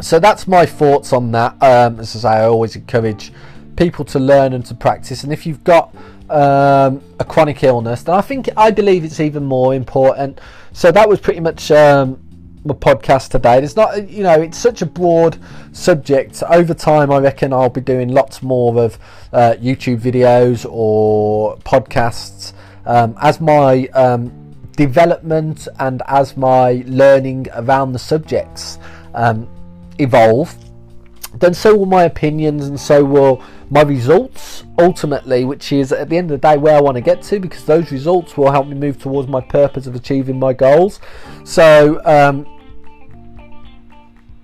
so 0.00 0.18
that's 0.18 0.46
my 0.46 0.66
thoughts 0.66 1.12
on 1.12 1.32
that. 1.32 1.52
Um, 1.62 2.00
as 2.00 2.14
I 2.16 2.18
say, 2.20 2.28
I 2.28 2.44
always 2.44 2.76
encourage 2.76 3.32
people 3.78 4.04
to 4.04 4.18
learn 4.18 4.52
and 4.52 4.66
to 4.66 4.74
practice. 4.74 5.22
And 5.22 5.32
if 5.32 5.46
you've 5.46 5.62
got 5.62 5.94
um, 6.28 7.00
a 7.20 7.24
chronic 7.26 7.62
illness, 7.62 8.02
then 8.02 8.16
I 8.16 8.20
think 8.20 8.48
I 8.56 8.70
believe 8.72 9.04
it's 9.04 9.20
even 9.20 9.44
more 9.44 9.74
important. 9.74 10.40
So 10.72 10.90
that 10.90 11.08
was 11.08 11.20
pretty 11.20 11.40
much 11.40 11.70
um, 11.70 12.20
my 12.64 12.74
podcast 12.74 13.30
today. 13.30 13.62
It's 13.62 13.76
not, 13.76 14.10
you 14.10 14.24
know, 14.24 14.42
it's 14.42 14.58
such 14.58 14.82
a 14.82 14.86
broad 14.86 15.38
subject. 15.72 16.42
Over 16.42 16.74
time, 16.74 17.12
I 17.12 17.18
reckon 17.18 17.52
I'll 17.52 17.70
be 17.70 17.80
doing 17.80 18.08
lots 18.08 18.42
more 18.42 18.82
of 18.82 18.98
uh, 19.32 19.54
YouTube 19.60 20.00
videos 20.00 20.66
or 20.68 21.56
podcasts 21.58 22.52
um, 22.84 23.16
as 23.20 23.40
my 23.40 23.86
um, 23.94 24.32
development 24.72 25.68
and 25.78 26.02
as 26.08 26.36
my 26.36 26.82
learning 26.86 27.46
around 27.54 27.92
the 27.92 27.98
subjects 27.98 28.78
um, 29.14 29.48
evolve. 29.98 30.54
Then 31.34 31.54
so 31.54 31.76
will 31.76 31.86
my 31.86 32.04
opinions, 32.04 32.66
and 32.66 32.80
so 32.80 33.04
will 33.04 33.42
my 33.70 33.82
results 33.82 34.64
ultimately, 34.78 35.44
which 35.44 35.72
is 35.72 35.92
at 35.92 36.08
the 36.08 36.16
end 36.16 36.30
of 36.30 36.40
the 36.40 36.48
day 36.48 36.56
where 36.56 36.76
I 36.76 36.80
want 36.80 36.96
to 36.96 37.00
get 37.00 37.22
to, 37.22 37.38
because 37.38 37.64
those 37.64 37.92
results 37.92 38.36
will 38.36 38.50
help 38.50 38.66
me 38.66 38.74
move 38.74 38.98
towards 38.98 39.28
my 39.28 39.40
purpose 39.40 39.86
of 39.86 39.94
achieving 39.94 40.38
my 40.38 40.52
goals. 40.52 41.00
So, 41.44 42.00
um, 42.04 42.46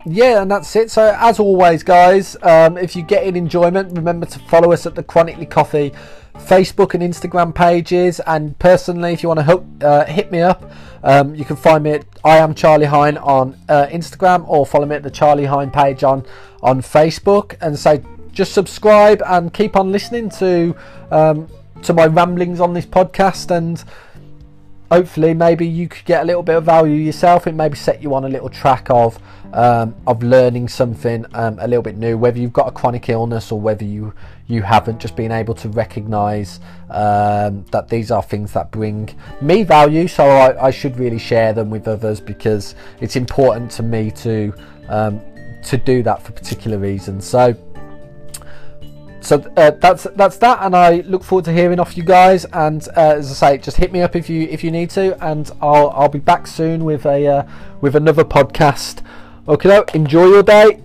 yeah, 0.07 0.43
and 0.43 0.51
that's 0.51 0.77
it. 0.77 0.91
So, 0.91 1.17
as 1.19 1.39
always, 1.39 1.83
guys, 1.83 2.37
um, 2.43 2.77
if 2.77 2.95
you 2.95 3.03
get 3.03 3.25
in 3.25 3.37
enjoyment, 3.37 3.97
remember 3.97 4.27
to 4.27 4.39
follow 4.41 4.73
us 4.73 4.85
at 4.85 4.95
the 4.95 5.03
Chronically 5.03 5.47
Coffee 5.47 5.93
Facebook 6.35 6.93
and 6.93 7.03
Instagram 7.03 7.55
pages. 7.55 8.21
And 8.27 8.59
personally, 8.59 9.15
if 9.15 9.23
you 9.23 9.31
want 9.31 9.41
to 9.41 9.87
uh, 9.87 10.05
hit 10.05 10.31
me 10.31 10.41
up, 10.41 10.71
um, 11.03 11.35
you 11.35 11.47
can 11.47 11.57
find 11.57 11.85
me 11.85 11.93
at 11.93 12.05
I 12.23 12.37
am 12.37 12.55
Charlie 12.55 12.87
Hine 12.87 13.17
on 13.17 13.57
uh, 13.69 13.87
Instagram 13.87 14.47
or 14.47 14.67
follow 14.67 14.85
me 14.85 14.97
at 14.97 15.03
the 15.03 15.11
Charlie 15.11 15.47
Hine 15.47 15.71
page 15.71 16.05
on 16.05 16.27
on 16.63 16.83
Facebook. 16.83 17.57
And 17.63 17.79
so, 17.79 18.03
just 18.35 18.53
subscribe 18.53 19.23
and 19.27 19.53
keep 19.53 19.77
on 19.77 19.93
listening 19.93 20.29
to 20.31 20.77
um, 21.11 21.49
to 21.83 21.93
my 21.93 22.07
ramblings 22.07 22.61
on 22.61 22.73
this 22.73 22.87
podcast 22.87 23.51
and 23.51 23.85
hopefully 24.91 25.35
maybe 25.35 25.67
you 25.67 25.89
could 25.89 26.05
get 26.05 26.23
a 26.23 26.25
little 26.25 26.43
bit 26.43 26.57
of 26.57 26.65
value 26.65 26.95
yourself. 26.95 27.47
It 27.47 27.55
maybe 27.55 27.77
set 27.77 28.03
you 28.03 28.15
on 28.15 28.25
a 28.25 28.29
little 28.29 28.49
track 28.49 28.89
of 28.91 29.19
um, 29.53 29.95
of 30.07 30.23
learning 30.23 30.69
something 30.69 31.25
um, 31.35 31.59
a 31.61 31.69
little 31.69 31.83
bit 31.83 31.97
new 31.97 32.19
whether 32.19 32.41
you've 32.41 32.53
got 32.53 32.67
a 32.67 32.73
chronic 32.73 33.09
illness 33.09 33.53
or 33.53 33.61
whether 33.61 33.85
you 33.85 34.13
you 34.49 34.63
haven't 34.63 34.99
just 34.99 35.17
being 35.17 35.31
able 35.31 35.55
to 35.55 35.69
recognize 35.69 36.61
um, 36.91 37.65
that 37.71 37.89
these 37.89 38.11
are 38.11 38.23
things 38.23 38.53
that 38.53 38.71
bring 38.71 39.09
me 39.41 39.63
value. 39.63 40.07
So 40.07 40.25
I, 40.25 40.67
I, 40.67 40.71
should 40.71 40.99
really 40.99 41.19
share 41.19 41.55
them 41.55 41.71
with 41.71 41.89
others 41.89 42.21
because 42.21 42.75
it's 43.01 43.17
important 43.17 43.71
to 43.73 43.83
me 43.83 44.11
to 44.11 44.53
um, 44.89 45.21
to 45.65 45.77
do 45.79 46.03
that 46.03 46.23
for 46.23 46.33
particular 46.33 46.79
reasons. 46.79 47.25
So 47.27 47.57
so 49.25 49.41
uh, 49.57 49.71
that's 49.71 50.05
that's 50.17 50.37
that, 50.39 50.59
and 50.61 50.77
I 50.77 50.97
look 51.07 51.25
forward 51.25 51.47
to 51.47 51.53
hearing 51.53 51.81
off 51.81 51.97
you 51.97 52.03
guys. 52.03 52.45
And 52.47 52.87
uh, 52.97 53.15
as 53.17 53.31
I 53.31 53.53
say, 53.53 53.59
just 53.59 53.79
hit 53.79 53.93
me 53.93 54.03
up 54.03 54.15
if 54.15 54.29
you 54.29 54.43
if 54.43 54.63
you 54.63 54.71
need 54.71 54.91
to, 54.91 55.17
and 55.25 55.51
I'll 55.61 55.91
I'll 55.91 56.09
be 56.09 56.19
back 56.19 56.47
soon 56.47 56.85
with 56.85 57.07
a 57.07 57.27
uh, 57.27 57.43
with 57.81 57.97
another 57.97 58.25
podcast. 58.25 59.03
Okay, 59.49 59.83
enjoy 59.95 60.27
your 60.27 60.43
day. 60.43 60.83